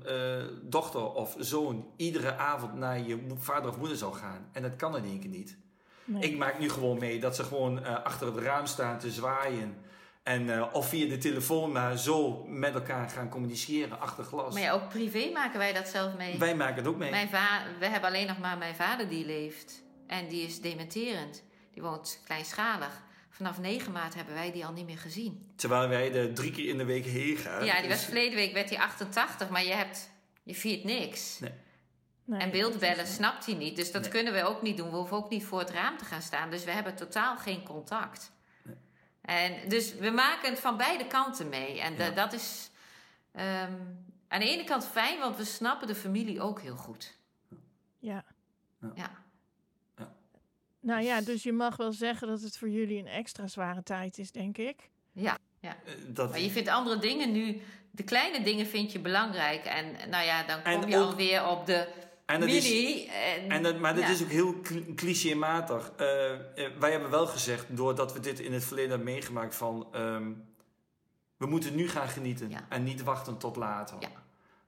eh, 0.06 0.44
dochter 0.62 1.14
of 1.14 1.36
zoon 1.40 1.88
iedere 1.96 2.36
avond 2.36 2.74
naar 2.74 3.00
je 3.00 3.28
vader 3.38 3.70
of 3.70 3.78
moeder 3.78 3.98
zou 3.98 4.14
gaan. 4.14 4.50
En 4.52 4.62
dat 4.62 4.76
kan 4.76 4.98
in 4.98 5.04
één 5.04 5.20
keer 5.20 5.30
niet. 5.30 5.58
Nee. 6.06 6.24
Ik 6.24 6.38
maak 6.38 6.60
nu 6.60 6.70
gewoon 6.70 7.00
mee 7.00 7.20
dat 7.20 7.36
ze 7.36 7.44
gewoon 7.44 7.84
eh, 7.84 8.04
achter 8.04 8.28
het 8.28 8.38
raam 8.38 8.66
staan 8.66 9.00
te 9.00 9.12
zwaaien. 9.12 9.76
En, 10.24 10.50
eh, 10.50 10.66
of 10.72 10.90
via 10.90 11.08
de 11.08 11.18
telefoon 11.18 11.72
maar 11.72 11.98
zo 11.98 12.46
met 12.48 12.74
elkaar 12.74 13.10
gaan 13.10 13.30
communiceren 13.30 14.00
achter 14.00 14.24
glas. 14.24 14.54
Maar 14.54 14.64
ja, 14.64 14.72
ook 14.72 14.90
privé 14.90 15.30
maken 15.34 15.60
wij 15.60 15.74
dat 15.74 15.88
zelf 15.88 16.18
mee. 16.18 16.38
Wij 16.38 16.56
maken 16.56 16.76
het 16.76 16.88
ook 16.88 16.98
mee. 16.98 17.10
Mijn 17.10 17.30
va 17.30 17.62
we 17.80 17.86
hebben 17.86 18.10
alleen 18.10 18.28
nog 18.28 18.40
maar 18.40 18.58
mijn 18.58 18.76
vader 18.76 19.10
die 19.10 19.26
leeft. 19.26 19.84
En 20.08 20.28
die 20.28 20.48
is 20.48 20.62
dementerend. 20.62 21.44
Die 21.74 21.82
woont 21.82 22.22
kleinschalig. 22.26 23.02
Vanaf 23.30 23.60
9 23.60 23.92
maart 23.92 24.14
hebben 24.16 24.34
wij 24.34 24.52
die 24.52 24.66
al 24.66 24.72
niet 24.74 24.86
meer 24.86 24.98
gezien. 24.98 25.52
Terwijl 25.56 25.88
wij 25.90 26.14
er 26.16 26.34
drie 26.34 26.52
keer 26.52 26.68
in 26.70 26.78
de 26.78 26.86
week 26.86 27.06
heen 27.06 27.38
gaan. 27.38 27.66
ja, 27.66 27.80
die 27.80 27.90
was 27.90 27.98
Dus- 27.98 28.06
verleden 28.06 28.36
week 28.36 28.54
werd 28.54 28.70
hij 28.70 28.80
88, 28.80 29.50
maar 29.50 29.64
je 29.64 29.74
hebt 29.74 30.10
je 30.44 30.56
viert 30.56 30.84
niks. 30.84 31.40
Nee, 31.40 31.52
en 32.30 32.40
dat 32.40 32.52
beeldbellen 32.52 33.08
snapt 33.08 33.46
hij 33.46 33.56
niet. 33.56 33.76
Dus 33.76 33.92
dat 33.92 34.02
Nee. 34.02 34.12
kunnen 34.12 34.34
we 34.34 34.44
ook 34.44 34.62
niet 34.62 34.78
doen. 34.78 34.90
We 34.90 34.96
hoeven 34.96 35.18
ook 35.18 35.30
niet 35.30 35.46
voor 35.46 35.60
het 35.60 35.70
raam 35.70 35.98
te 35.98 36.06
gaan 36.06 36.22
staan. 36.22 36.50
Dus 36.50 36.64
we 36.64 36.72
hebben 36.72 36.96
totaal 36.96 37.38
geen 37.38 37.64
contact. 37.64 38.32
En 39.22 39.70
dus 39.70 39.94
we 39.96 40.10
maken 40.10 40.50
het 40.50 40.60
van 40.60 40.78
beide 40.78 41.08
kanten 41.08 41.50
mee. 41.50 41.80
En 41.82 41.96
Ja. 41.96 42.10
dat 42.10 42.34
is 42.34 42.70
ehm, 43.32 43.74
aan 44.28 44.40
de 44.40 44.50
ene 44.50 44.64
kant 44.64 44.86
fijn, 44.88 45.20
want 45.20 45.38
we 45.38 45.46
snappen 45.46 45.88
de 45.88 45.96
familie 45.96 46.42
ook 46.42 46.62
heel 46.62 46.76
goed. 46.76 47.18
Ja. 48.00 48.24
Ja. 48.96 49.12
Nou 50.82 51.02
ja, 51.04 51.22
dus 51.22 51.44
je 51.44 51.52
mag 51.54 51.76
wel 51.76 51.92
zeggen 51.94 52.28
dat 52.28 52.42
het 52.42 52.58
voor 52.58 52.70
jullie 52.70 53.00
een 53.00 53.08
extra 53.08 53.48
zware 53.48 53.84
tijd 53.84 54.18
is, 54.18 54.32
denk 54.32 54.58
ik. 54.58 54.90
Ja. 55.12 55.38
Eh, 55.62 55.72
Dat, 56.08 56.30
Maar 56.30 56.40
je 56.40 56.50
vindt 56.50 56.70
andere 56.70 56.98
dingen 57.00 57.32
nu, 57.32 57.62
de 57.92 58.04
kleine 58.04 58.44
dingen 58.44 58.66
vind 58.66 58.92
je 58.92 59.00
belangrijk. 59.00 59.66
En 59.66 60.10
nou 60.10 60.26
ja, 60.26 60.44
dan 60.44 60.60
En 60.60 60.80
kom 60.82 60.90
je 60.90 60.98
ook- 60.98 61.04
alweer 61.10 61.48
op 61.48 61.66
de 61.66 61.88
en 62.26 62.40
dat 62.40 62.50
is, 62.50 63.06
en, 63.06 63.50
En 63.52 63.64
dat, 63.64 63.80
maar 63.80 63.94
dat 63.96 64.04
ja. 64.04 64.10
is 64.10 64.24
ook 64.24 64.30
heel 64.30 64.62
cl- 64.62 64.94
clichématig. 64.96 65.92
Eh, 65.98 66.32
eh, 66.34 66.40
wij 66.80 66.92
hebben 66.92 67.10
wel 67.10 67.28
gezegd, 67.28 67.66
doordat 67.70 68.14
we 68.14 68.20
dit 68.20 68.40
in 68.40 68.54
het 68.54 68.66
verleden 68.66 68.90
hebben 68.90 69.08
meegemaakt, 69.14 69.56
van 69.56 69.88
ehm, 69.92 70.32
we 71.38 71.46
moeten 71.46 71.76
nu 71.76 71.88
gaan 71.90 72.08
genieten 72.08 72.50
Ja. 72.50 72.66
en 72.70 72.84
niet 72.84 73.04
wachten 73.04 73.38
tot 73.38 73.56
later. 73.56 73.98
Ja. 74.00 74.10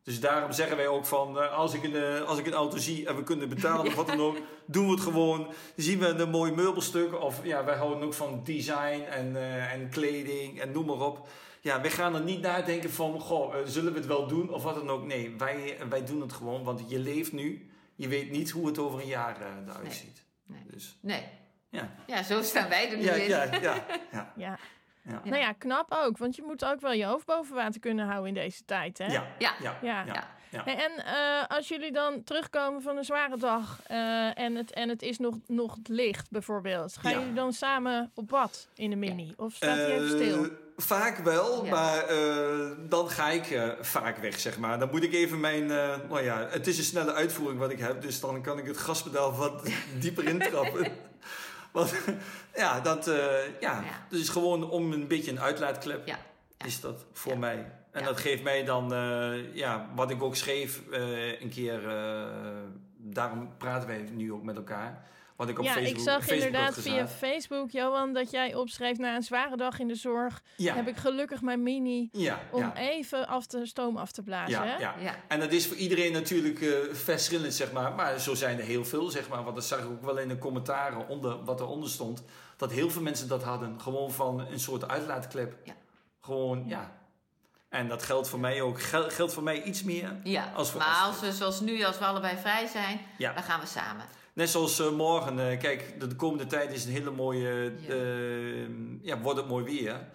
Dus 0.03 0.19
daarom 0.19 0.51
zeggen 0.51 0.77
wij 0.77 0.87
ook 0.87 1.05
van, 1.05 1.39
eh, 1.39 1.57
als, 1.57 1.73
ik 1.73 1.83
een, 1.83 1.95
eh, 1.95 2.21
als 2.21 2.39
ik 2.39 2.45
een 2.45 2.53
auto 2.53 2.77
zie 2.77 3.07
en 3.07 3.15
we 3.15 3.23
kunnen 3.23 3.49
betalen 3.49 3.85
of 3.85 3.95
wat 3.95 4.07
dan 4.07 4.19
ook, 4.21 4.37
doen 4.65 4.85
we 4.85 4.91
het 4.91 5.01
gewoon. 5.01 5.53
Zien 5.75 5.99
we 5.99 6.07
een 6.07 6.29
mooi 6.29 6.51
meubelstuk 6.51 7.21
of 7.21 7.45
ja, 7.45 7.63
wij 7.63 7.75
houden 7.75 8.03
ook 8.03 8.13
van 8.13 8.41
design 8.43 9.01
en, 9.09 9.35
eh, 9.35 9.73
en 9.73 9.89
kleding 9.89 10.61
en 10.61 10.71
noem 10.71 10.85
maar 10.85 10.99
op. 10.99 11.27
Ja, 11.61 11.81
wij 11.81 11.91
gaan 11.91 12.15
er 12.15 12.21
niet 12.21 12.41
nadenken 12.41 12.89
van, 12.91 13.19
goh, 13.19 13.55
zullen 13.65 13.91
we 13.93 13.97
het 13.97 14.07
wel 14.07 14.27
doen 14.27 14.49
of 14.49 14.63
wat 14.63 14.75
dan 14.75 14.89
ook. 14.89 15.05
Nee, 15.05 15.35
wij, 15.37 15.77
wij 15.89 16.05
doen 16.05 16.21
het 16.21 16.33
gewoon, 16.33 16.63
want 16.63 16.89
je 16.89 16.99
leeft 16.99 17.31
nu. 17.31 17.69
Je 17.95 18.07
weet 18.07 18.31
niet 18.31 18.49
hoe 18.49 18.67
het 18.67 18.77
over 18.77 18.99
een 18.99 19.07
jaar 19.07 19.37
eruit 19.65 19.93
ziet. 19.93 20.23
Nee. 20.45 20.61
Dus, 20.71 20.97
Nee. 21.01 21.23
ja. 21.69 21.95
Ja, 22.07 22.23
zo 22.23 22.41
staan 22.41 22.69
wij 22.69 22.89
er 22.91 22.97
nu 22.97 23.03
Ja, 23.03 23.13
in. 23.13 23.29
ja, 23.29 23.43
ja, 23.43 23.85
ja, 24.11 24.33
Ja. 24.45 24.59
Ja. 25.03 25.21
Nou 25.23 25.37
ja, 25.41 25.51
knap 25.51 25.91
ook, 26.03 26.17
want 26.17 26.35
je 26.35 26.41
moet 26.45 26.65
ook 26.65 26.81
wel 26.81 26.91
je 26.93 27.05
hoofd 27.05 27.25
boven 27.25 27.55
water 27.55 27.79
kunnen 27.79 28.05
houden 28.05 28.27
in 28.27 28.33
deze 28.33 28.65
tijd, 28.65 28.97
hè? 28.97 29.05
Ja, 29.05 29.25
Ja. 29.39 29.53
ja, 29.61 29.75
Ja. 29.81 30.03
ja. 30.05 30.39
Ja. 30.49 30.61
Hey, 30.65 30.75
En 30.75 31.05
eh, 31.05 31.47
als 31.57 31.67
jullie 31.67 31.91
dan 31.91 32.23
terugkomen 32.23 32.81
van 32.81 32.97
een 32.97 33.03
zware 33.03 33.37
dag 33.37 33.79
eh, 33.87 34.37
en, 34.39 34.55
het, 34.55 34.73
en 34.73 34.89
het 34.89 35.01
is 35.01 35.17
nog, 35.17 35.35
nog 35.47 35.77
licht 35.83 36.29
bijvoorbeeld, 36.31 36.97
gaan 36.97 37.11
Ja. 37.11 37.17
jullie 37.19 37.33
dan 37.33 37.53
samen 37.53 38.11
op 38.15 38.27
pad 38.27 38.67
in 38.75 38.89
de 38.89 38.95
mini? 38.95 39.33
Of 39.37 39.53
staat 39.53 39.75
hij 39.77 39.91
even 39.97 40.09
stil? 40.09 40.43
Eh, 40.43 40.49
Vaak 40.77 41.17
wel, 41.17 41.65
Ja. 41.65 41.71
maar 41.71 42.03
eh, 42.07 42.69
dan 42.89 43.09
ga 43.09 43.29
ik 43.29 43.45
eh, 43.51 43.69
vaak 43.79 44.17
weg, 44.17 44.39
zeg 44.39 44.57
maar. 44.59 44.79
Dan 44.79 44.89
moet 44.91 45.03
ik 45.03 45.13
even 45.13 45.39
mijn... 45.39 45.71
eh, 45.71 45.97
nou 46.09 46.21
ja, 46.23 46.47
het 46.49 46.67
is 46.67 46.77
een 46.77 46.83
snelle 46.83 47.13
uitvoering 47.13 47.59
wat 47.59 47.71
ik 47.71 47.79
heb, 47.79 48.01
dus 48.01 48.19
dan 48.19 48.41
kan 48.41 48.57
ik 48.57 48.65
het 48.65 48.77
gaspedaal 48.77 49.33
wat 49.35 49.69
dieper 50.01 50.23
intrappen. 50.27 50.91
Want 51.71 51.93
ja, 52.55 52.79
dat 52.79 53.07
uh, 53.07 53.59
ja, 53.59 53.83
dus 54.09 54.29
gewoon 54.29 54.69
om 54.69 54.91
een 54.91 55.07
beetje 55.07 55.31
een 55.31 55.39
uitlaatklep 55.39 56.15
is 56.65 56.79
dat 56.79 57.05
voor 57.11 57.37
mij. 57.37 57.71
En 57.91 58.03
dat 58.03 58.19
geeft 58.19 58.43
mij 58.43 58.63
dan, 58.63 58.93
uh, 58.93 59.55
ja, 59.55 59.89
wat 59.95 60.11
ik 60.11 60.23
ook 60.23 60.35
schreef 60.35 60.81
uh, 60.91 61.41
een 61.41 61.49
keer, 61.49 61.81
daarom 62.97 63.57
praten 63.57 63.87
wij 63.87 64.09
nu 64.11 64.33
ook 64.33 64.43
met 64.43 64.55
elkaar. 64.55 65.05
Wat 65.41 65.49
ik 65.49 65.59
op 65.59 65.65
ja, 65.65 65.73
Facebook, 65.73 65.97
ik 65.97 66.03
zag 66.03 66.13
Facebook 66.23 66.37
inderdaad 66.45 66.75
had 66.75 66.83
via. 66.83 67.07
Facebook, 67.07 67.71
Johan, 67.71 68.13
dat 68.13 68.31
jij 68.31 68.55
opschreef 68.55 68.97
na 68.97 69.15
een 69.15 69.21
zware 69.23 69.57
dag 69.57 69.79
in 69.79 69.87
de 69.87 69.95
zorg. 69.95 70.41
Ja, 70.55 70.75
Heb 70.75 70.87
ik 70.87 70.97
gelukkig 70.97 71.41
mijn 71.41 71.63
mini 71.63 72.09
ja, 72.11 72.39
om 72.51 72.59
ja. 72.61 72.75
even 72.75 73.27
af 73.27 73.45
te, 73.45 73.65
stoom 73.65 73.97
af 73.97 74.11
te 74.11 74.21
blazen. 74.23 74.51
Ja, 74.51 74.63
hè? 74.65 74.77
ja. 74.77 74.95
Ja. 74.99 75.15
En 75.27 75.39
dat 75.39 75.51
is 75.51 75.67
voor 75.67 75.75
iedereen 75.77 76.11
natuurlijk 76.13 76.59
uh, 76.59 76.75
verschillend, 76.91 77.53
zeg 77.53 77.71
maar. 77.71 77.93
Maar 77.93 78.19
zo 78.19 78.35
zijn 78.35 78.57
er 78.59 78.63
heel 78.65 78.85
veel, 78.85 79.09
zeg 79.09 79.29
maar. 79.29 79.43
Want 79.43 79.55
dat 79.55 79.65
zag 79.65 79.79
ik 79.79 79.85
ook 79.85 80.03
wel 80.05 80.17
in 80.17 80.27
de 80.27 80.37
commentaren 80.37 81.07
onder 81.07 81.43
wat 81.43 81.59
eronder 81.59 81.89
stond. 81.89 82.23
Dat 82.57 82.71
heel 82.71 82.89
veel 82.89 83.01
mensen 83.01 83.27
dat 83.27 83.43
hadden. 83.43 83.81
Gewoon 83.81 84.11
van 84.11 84.39
een 84.39 84.59
soort 84.59 84.87
uitlaatklep. 84.87 85.55
Ja. 85.63 85.73
Gewoon, 86.21 86.63
ja. 86.67 86.91
En 87.69 87.87
dat 87.87 88.03
geldt 88.03 88.27
voor 88.29 88.39
mij 88.39 88.61
ook. 88.61 88.81
Gel 88.81 89.09
geldt 89.09 89.33
voor 89.33 89.43
mij 89.43 89.63
iets 89.63 89.83
meer. 89.83 90.15
Ja, 90.23 90.51
Als 90.55 90.71
we- 90.71 90.77
maar 90.77 90.87
als- 90.87 91.07
als 91.07 91.19
we 91.19 91.31
zoals 91.31 91.59
nu, 91.59 91.83
als 91.83 91.97
we 91.99 92.05
allebei 92.05 92.37
vrij 92.37 92.67
zijn, 92.67 92.99
Ja. 93.17 93.33
dan 93.33 93.43
gaan 93.43 93.59
we 93.59 93.65
samen. 93.65 94.05
Net 94.33 94.49
zoals 94.49 94.79
uh, 94.79 94.91
morgen. 94.91 95.37
Uh, 95.37 95.59
kijk, 95.59 95.99
de, 95.99 96.07
de, 96.07 96.15
komende 96.15 96.45
tijd 96.45 96.73
is 96.73 96.85
een 96.85 96.91
hele 96.91 97.11
mooie... 97.11 97.73
Ja. 97.87 97.95
Ja. 97.95 98.67
ja, 99.01 99.19
wordt 99.19 99.39
het 99.39 99.47
mooi 99.47 99.63
weer. 99.63 100.07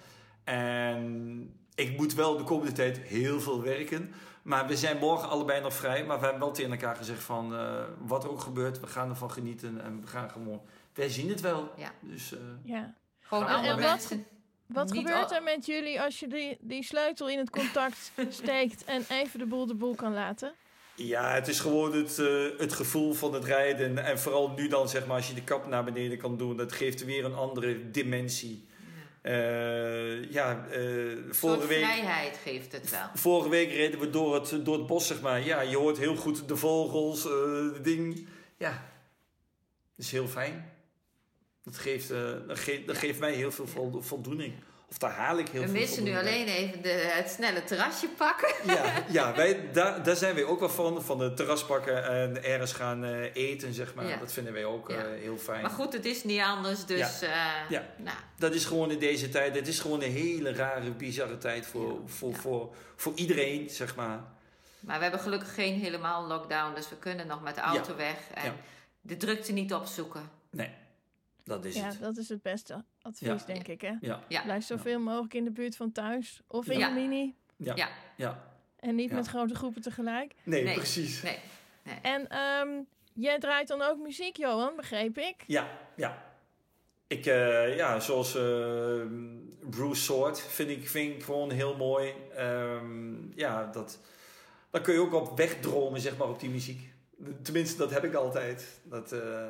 En 0.44 1.54
ik 1.74 1.96
moet 1.96 2.14
wel 2.14 2.36
de 2.36 2.44
komende 2.44 2.72
tijd 2.72 2.98
heel 2.98 3.40
veel 3.40 3.62
werken. 3.62 4.14
Maar 4.42 4.66
we 4.66 4.76
zijn 4.76 4.98
morgen 4.98 5.28
allebei 5.28 5.60
nog 5.60 5.74
vrij. 5.74 6.04
Maar 6.04 6.18
we 6.18 6.24
hebben 6.24 6.42
wel 6.42 6.52
tegen 6.52 6.70
elkaar 6.70 6.96
gezegd 6.96 7.22
van... 7.22 7.52
Uh, 7.52 7.82
wat 7.98 8.24
er 8.24 8.30
ook 8.30 8.40
gebeurt, 8.40 8.80
we 8.80 8.86
gaan 8.86 9.08
ervan 9.08 9.30
genieten. 9.30 9.80
En 9.80 10.00
we 10.00 10.06
gaan 10.06 10.30
gewoon... 10.30 10.60
Wij 10.94 11.08
zien 11.08 11.28
het 11.28 11.40
wel. 11.40 11.72
Ja. 11.76 11.92
Dus, 12.00 12.32
uh, 12.32 12.38
Ja. 12.62 12.94
Gewoon 13.20 13.80
wat-. 13.80 14.16
Wat 14.66 14.92
gebeurt 14.92 15.30
er 15.30 15.42
met 15.42 15.66
jullie 15.66 16.00
als 16.00 16.20
je 16.20 16.26
die, 16.26 16.58
die 16.60 16.82
sleutel 16.82 17.28
in 17.28 17.38
het 17.38 17.50
contact 17.50 18.12
steekt 18.28 18.84
en 18.84 19.04
even 19.08 19.38
de 19.38 19.46
boel 19.46 19.66
de 19.66 19.74
boel 19.74 19.94
kan 19.94 20.12
laten? 20.12 20.52
Ja, 20.96 21.34
het 21.34 21.48
is 21.48 21.60
gewoon 21.60 21.92
het, 21.92 22.18
eh, 22.18 22.58
het 22.58 22.72
gevoel 22.72 23.12
van 23.12 23.34
het 23.34 23.44
rijden. 23.44 23.98
En 24.04 24.18
vooral 24.18 24.50
nu 24.56 24.68
dan, 24.68 24.88
zeg 24.88 25.06
maar, 25.06 25.16
als 25.16 25.28
je 25.28 25.34
de 25.34 25.44
kap 25.44 25.66
naar 25.66 25.84
beneden 25.84 26.18
kan 26.18 26.36
doen. 26.36 26.56
Dat 26.56 26.72
geeft 26.72 27.04
weer 27.04 27.24
een 27.24 27.34
andere 27.34 27.90
dimensie. 27.90 28.66
Eh, 29.22 30.30
ja, 30.32 30.66
eh, 30.70 30.80
soort 31.24 31.36
vorige 31.36 31.66
week... 31.66 31.84
vrijheid 31.84 32.36
geeft 32.42 32.72
het 32.72 32.90
wel. 32.90 33.08
Vorige 33.14 33.48
week 33.48 33.70
reden 33.70 34.00
we 34.00 34.10
door 34.10 34.34
het, 34.34 34.64
door 34.64 34.76
het 34.78 34.86
bos, 34.86 35.06
zeg 35.06 35.20
maar. 35.20 35.44
Ja, 35.44 35.60
je 35.60 35.76
hoort 35.76 35.98
heel 35.98 36.16
goed 36.16 36.48
de 36.48 36.56
vogels, 36.56 37.24
eh 37.24 37.30
de 37.32 37.80
ding. 37.82 38.26
Ja, 38.56 38.70
dat 39.96 40.04
is 40.04 40.10
heel 40.12 40.28
fijn. 40.28 40.72
Dat 41.64 41.78
geeft, 41.78 42.10
eh, 42.10 42.32
dat 42.46 42.58
geeft, 42.58 42.86
dat 42.86 42.96
geeft 42.98 43.18
mij 43.18 43.32
heel 43.32 43.52
veel 43.52 43.66
vol- 43.66 44.00
voldoening. 44.02 44.52
Of 44.90 44.98
daar 44.98 45.10
haal 45.10 45.38
ik 45.38 45.48
heel 45.48 45.60
We 45.60 45.68
veel 45.68 45.80
missen 45.80 46.02
nu 46.02 46.16
alleen 46.16 46.46
even 46.46 46.82
de, 46.82 46.88
het 46.88 47.30
snelle 47.30 47.64
terrasje 47.64 48.08
pakken. 48.08 48.54
Ja, 48.66 48.92
ja 49.08 49.34
wij, 49.34 49.72
daar, 49.72 50.02
daar 50.02 50.16
zijn 50.16 50.34
wij 50.34 50.44
ook 50.44 50.60
wel 50.60 50.68
van. 50.68 51.02
Van 51.02 51.18
de 51.18 51.34
terras 51.34 51.64
pakken 51.64 52.04
en 52.04 52.44
ergens 52.44 52.72
gaan 52.72 53.04
eh, 53.04 53.34
eten, 53.34 53.72
zeg 53.74 53.94
maar. 53.94 54.06
Ja. 54.06 54.16
Dat 54.16 54.32
vinden 54.32 54.52
wij 54.52 54.64
ook 54.64 54.90
Ja. 54.90 54.96
eh, 54.96 55.20
heel 55.20 55.36
fijn. 55.38 55.62
Maar 55.62 55.70
goed, 55.70 55.92
het 55.92 56.04
is 56.04 56.24
niet 56.24 56.40
anders, 56.40 56.84
dus 56.86 57.20
Ja. 57.20 57.26
eh, 57.64 57.70
Ja. 57.70 57.86
nou, 57.96 58.16
Dat 58.38 58.54
is 58.54 58.64
gewoon 58.64 58.90
in 58.90 58.98
deze 58.98 59.28
tijd. 59.28 59.54
Het 59.54 59.68
is 59.68 59.78
gewoon 59.80 60.02
een 60.02 60.12
hele 60.12 60.52
rare, 60.52 60.90
bizarre 60.90 61.38
tijd 61.38 61.66
voor, 61.66 61.88
Ja. 61.92 61.98
voor, 62.06 62.30
Ja. 62.30 62.36
voor, 62.36 62.74
voor 62.96 63.12
iedereen, 63.14 63.70
zeg 63.70 63.96
maar. 63.96 64.20
Maar 64.80 64.96
we 64.96 65.02
hebben 65.02 65.20
gelukkig 65.20 65.54
geen 65.54 65.74
helemaal 65.80 66.26
lockdown, 66.26 66.74
dus 66.74 66.88
we 66.88 66.96
kunnen 66.96 67.26
nog 67.26 67.42
met 67.42 67.54
de 67.54 67.60
auto 67.60 67.96
weg. 67.96 68.16
En 68.34 68.44
Ja. 68.44 68.54
de 69.00 69.16
drukte 69.16 69.52
niet 69.52 69.74
opzoeken. 69.74 70.30
Nee, 70.50 70.70
dat 71.44 71.64
is 71.64 71.74
Ja, 71.74 71.84
het. 71.86 72.00
dat 72.00 72.16
is 72.16 72.28
het 72.28 72.42
beste 72.42 72.84
advies, 73.06 73.28
Ja. 73.40 73.46
denk 73.46 73.68
ik. 73.68 73.80
Hè? 73.80 73.92
Ja, 74.00 74.20
Ja, 74.28 74.42
Blijf 74.42 74.64
zoveel 74.64 75.00
mogelijk 75.00 75.34
in 75.34 75.44
de 75.44 75.50
buurt 75.50 75.76
van 75.76 75.92
thuis 75.92 76.40
of 76.46 76.68
in 76.68 76.78
Ja. 76.78 76.88
de 76.88 76.94
mini. 77.00 77.34
ja, 77.56 77.72
Ja. 77.76 77.88
ja. 78.16 78.44
En 78.80 78.94
niet 78.94 79.10
Ja. 79.10 79.16
met 79.16 79.26
grote 79.26 79.54
groepen 79.54 79.82
tegelijk. 79.82 80.34
Nee, 80.44 80.64
Nee. 80.64 80.74
precies. 80.74 81.22
nee. 81.22 81.38
En 82.02 82.28
ehm, 82.28 82.68
jij 83.12 83.38
draait 83.38 83.68
dan 83.68 83.82
ook 83.82 83.98
muziek, 83.98 84.36
Johan, 84.36 84.76
begreep 84.76 85.18
ik? 85.18 85.34
Ja, 85.46 85.68
ja. 85.96 86.24
Ik, 87.06 87.26
eh, 87.26 87.76
ja, 87.76 88.00
zoals 88.00 88.34
eh, 88.36 89.02
Bruce 89.70 90.02
Sword 90.02 90.40
vind 90.40 90.70
ik, 90.70 90.88
vind 90.88 91.14
ik 91.14 91.22
gewoon 91.22 91.50
heel 91.50 91.76
mooi. 91.76 92.12
Ehm, 92.34 93.30
ja, 93.38 93.66
dat, 93.72 93.98
dan 94.70 94.82
kun 94.82 94.94
je 94.94 95.00
ook 95.00 95.12
op 95.14 95.36
wegdromen, 95.36 96.00
zeg 96.00 96.16
maar, 96.16 96.28
op 96.28 96.40
die 96.40 96.50
muziek. 96.50 96.92
Tenminste, 97.42 97.76
dat 97.78 97.90
heb 97.90 98.04
ik 98.04 98.14
altijd. 98.14 98.80
Dat, 98.82 99.12
eh, 99.12 99.48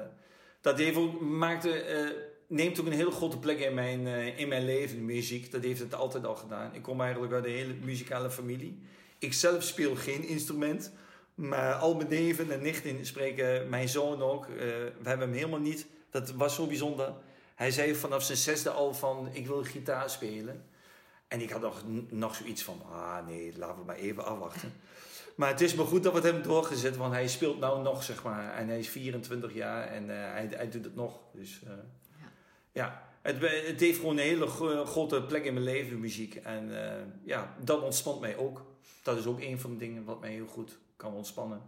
dat 0.60 0.78
heeft 0.78 0.96
ook, 0.96 1.20
maakte, 1.20 1.82
eh, 1.82 2.10
neemt 2.46 2.80
ook 2.80 2.86
een 2.86 2.92
hele 2.92 3.10
grote 3.10 3.38
plek 3.38 3.58
in 3.58 3.74
mijn, 3.74 4.06
eh, 4.06 4.38
in 4.38 4.48
mijn 4.48 4.64
leven, 4.64 5.04
muziek. 5.04 5.50
Dat 5.50 5.62
heeft 5.62 5.80
het 5.80 5.94
altijd 5.94 6.26
al 6.26 6.34
gedaan. 6.34 6.74
Ik 6.74 6.82
kom 6.82 7.00
eigenlijk 7.00 7.32
uit 7.32 7.44
een 7.44 7.50
hele 7.50 7.74
muzikale 7.82 8.30
familie. 8.30 8.78
Ik 9.18 9.32
zelf 9.32 9.62
speel 9.62 9.96
geen 9.96 10.24
instrument. 10.24 10.92
Maar 11.34 11.74
al 11.74 11.94
mijn 11.94 12.08
neven 12.08 12.50
en 12.50 12.62
nichten 12.62 13.06
spreken, 13.06 13.68
mijn 13.68 13.88
zoon 13.88 14.22
ook. 14.22 14.44
eh, 14.46 14.56
we 14.56 15.08
hebben 15.08 15.28
hem 15.28 15.36
helemaal 15.36 15.60
niet. 15.60 15.86
Dat 16.10 16.30
was 16.30 16.54
zo 16.54 16.66
bijzonder. 16.66 17.12
Hij 17.54 17.70
zei 17.70 17.94
vanaf 17.94 18.22
zijn 18.22 18.38
zesde 18.38 18.70
al 18.70 18.94
van, 18.94 19.28
ik 19.32 19.46
wil 19.46 19.64
gitaar 19.64 20.10
spelen. 20.10 20.64
En 21.28 21.40
ik 21.40 21.50
had 21.50 21.60
nog, 21.60 21.82
nog 22.10 22.34
zoiets 22.34 22.62
van, 22.62 22.82
ah 22.92 23.26
nee, 23.26 23.52
laten 23.56 23.78
we 23.78 23.84
maar 23.84 23.96
even 23.96 24.24
afwachten. 24.24 24.72
Maar 25.36 25.48
het 25.48 25.60
is 25.60 25.74
me 25.74 25.82
goed 25.82 26.02
dat 26.02 26.12
we 26.12 26.18
het 26.18 26.26
hebben 26.26 26.42
doorgezet, 26.42 26.96
want 26.96 27.12
hij 27.12 27.28
speelt 27.28 27.58
nou 27.58 27.82
nog, 27.82 28.02
zeg 28.02 28.22
maar. 28.22 28.54
En 28.54 28.68
hij 28.68 28.78
is 28.78 28.88
24 28.88 29.54
jaar 29.54 29.86
en 29.86 30.02
uh, 30.02 30.08
hij, 30.08 30.48
hij 30.50 30.68
doet 30.70 30.84
het 30.84 30.94
nog. 30.94 31.18
Dus 31.32 31.60
uh, 31.64 31.70
ja. 32.76 32.84
ja, 32.84 33.02
het, 33.22 33.66
het, 33.66 33.80
heeft 33.80 33.98
gewoon 33.98 34.16
een 34.16 34.24
hele 34.24 34.46
grote 34.86 35.22
plek 35.22 35.44
in 35.44 35.52
mijn 35.52 35.64
leven, 35.64 36.00
muziek. 36.00 36.34
En 36.34 36.68
uh, 36.68 36.92
ja, 37.24 37.54
dat 37.64 37.82
ontspant 37.82 38.20
mij 38.20 38.36
ook. 38.36 38.64
Dat 39.02 39.18
is 39.18 39.26
ook 39.26 39.40
een 39.40 39.58
van 39.58 39.70
de 39.70 39.76
dingen 39.76 40.04
wat 40.04 40.20
mij 40.20 40.30
heel 40.30 40.46
goed 40.46 40.78
kan 40.96 41.12
ontspannen. 41.12 41.62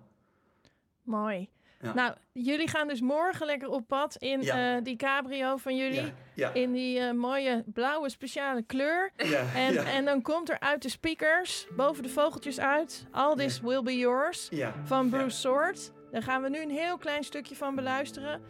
Mooi. 1.02 1.48
Ja. 1.80 1.94
Nou, 1.94 2.14
jullie 2.32 2.68
gaan 2.68 2.88
dus 2.88 3.00
morgen 3.00 3.46
lekker 3.46 3.68
op 3.68 3.86
pad 3.86 4.16
in 4.16 4.42
ja. 4.42 4.76
uh, 4.76 4.84
die 4.84 4.96
cabrio 4.96 5.56
van 5.56 5.76
jullie. 5.76 6.12
Ja. 6.34 6.52
In 6.52 6.72
die 6.72 6.98
uh, 6.98 7.12
mooie 7.12 7.64
blauwe 7.66 8.10
speciale 8.10 8.62
kleur. 8.62 9.12
En, 9.54 9.76
en 9.76 10.04
dan 10.04 10.22
komt 10.22 10.50
er 10.50 10.60
uit 10.60 10.82
de 10.82 10.88
speakers, 10.88 11.66
boven 11.76 12.02
de 12.02 12.08
vogeltjes 12.08 12.60
uit, 12.60 13.06
All 13.10 13.36
This 13.36 13.60
Will 13.60 13.82
Be 13.82 13.96
Yours 13.96 14.50
van 14.84 15.08
Bruce 15.08 15.38
Sword. 15.38 15.92
Daar 16.10 16.22
gaan 16.22 16.42
we 16.42 16.48
nu 16.48 16.62
een 16.62 16.70
heel 16.70 16.96
klein 16.96 17.24
stukje 17.24 17.56
van 17.56 17.74
beluisteren. 17.74 18.42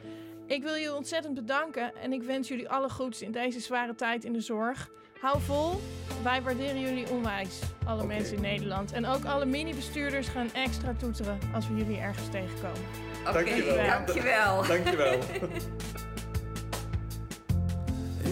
Ik 0.48 0.62
wil 0.62 0.72
jullie 0.72 0.94
ontzettend 0.94 1.34
bedanken 1.34 1.96
en 1.96 2.12
ik 2.12 2.22
wens 2.22 2.48
jullie 2.48 2.68
alle 2.68 2.88
goeds 2.88 3.22
in 3.22 3.32
deze 3.32 3.61
zware 3.61 3.94
tijd 3.94 4.24
in 4.24 4.32
de 4.32 4.40
zorg. 4.40 4.90
Hou 5.20 5.40
vol. 5.40 5.80
Wij 6.22 6.42
waarderen 6.42 6.80
jullie 6.80 7.11
onwijs, 7.11 7.61
alle 7.84 8.02
okay. 8.02 8.16
mensen 8.16 8.37
in 8.37 8.42
Nederland. 8.42 8.92
En 8.92 9.06
ook 9.06 9.24
alle 9.24 9.44
mini-bestuurders 9.44 10.28
gaan 10.28 10.52
extra 10.52 10.94
toeteren 10.94 11.38
als 11.54 11.68
we 11.68 11.74
jullie 11.74 11.98
ergens 11.98 12.28
tegenkomen. 12.30 12.80
Oké, 13.20 13.38
okay, 13.38 13.87
dankjewel. 13.87 14.66
Dankjewel. 14.66 15.18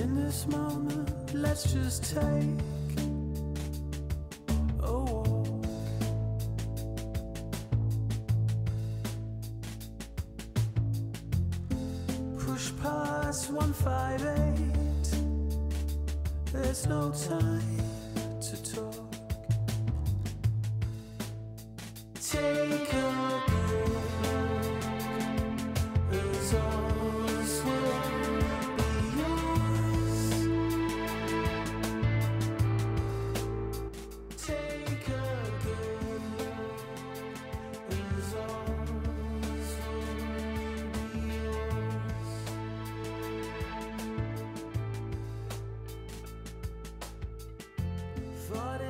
In 0.02 0.24
this 0.26 0.46
moment, 0.46 1.33
let's 1.33 1.72
just 1.72 2.14
take 2.14 2.75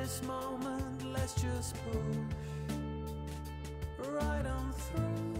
this 0.07 0.21
moment, 0.21 1.03
let's 1.03 1.33
just 1.33 1.75
push 1.83 2.15
right 4.07 4.45
on 4.45 4.73
through. 4.73 5.33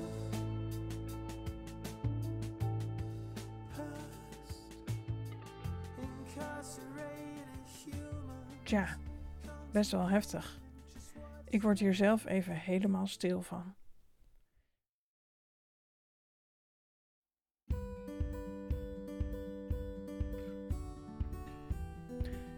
Tja, 8.64 8.88
best 9.72 9.92
wel 9.92 10.10
heftig. 10.10 10.60
Ik 11.50 11.62
word 11.62 11.80
hier 11.80 11.96
zelf 11.96 12.26
even 12.26 12.56
helemaal 12.56 13.08
stil 13.08 13.42
van. 13.42 13.77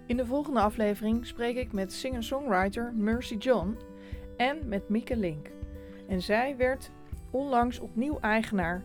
In 0.10 0.18
de 0.18 0.26
volgende 0.26 0.60
aflevering 0.60 1.26
spreek 1.26 1.56
ik 1.56 1.72
met 1.72 1.94
singer-songwriter 1.94 2.94
Mercy 2.96 3.36
John 3.36 3.78
en 4.38 4.68
met 4.68 4.90
Mieke 4.90 5.16
Link. 5.16 5.48
En 6.08 6.22
zij 6.22 6.58
werd 6.58 6.92
onlangs 7.32 7.80
opnieuw 7.80 8.20
eigenaar 8.20 8.84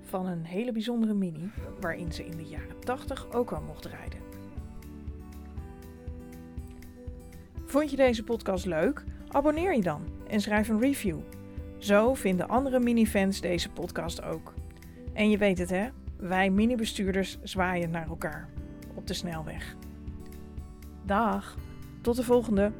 van 0.00 0.26
een 0.26 0.44
hele 0.44 0.72
bijzondere 0.72 1.14
mini 1.14 1.50
waarin 1.80 2.12
ze 2.12 2.24
in 2.24 2.36
de 2.36 2.44
jaren 2.44 2.80
80 2.80 3.32
ook 3.32 3.52
al 3.52 3.62
mocht 3.62 3.84
rijden. 3.84 4.18
Vond 7.64 7.90
je 7.90 7.96
deze 7.96 8.24
podcast 8.24 8.66
leuk? 8.66 9.04
Abonneer 9.28 9.74
je 9.74 9.82
dan 9.82 10.02
en 10.28 10.40
schrijf 10.40 10.68
een 10.68 10.80
review. 10.80 11.18
Zo 11.78 12.14
vinden 12.14 12.48
andere 12.48 12.80
minifans 12.80 13.40
deze 13.40 13.70
podcast 13.70 14.22
ook. 14.22 14.54
En 15.12 15.30
je 15.30 15.38
weet 15.38 15.58
het 15.58 15.70
hè, 15.70 15.88
wij 16.16 16.50
minibestuurders 16.50 17.38
zwaaien 17.42 17.90
naar 17.90 18.08
elkaar 18.08 18.48
op 18.94 19.06
de 19.06 19.14
snelweg. 19.14 19.76
Dag, 21.06 21.56
tot 22.00 22.16
de 22.16 22.22
volgende. 22.22 22.72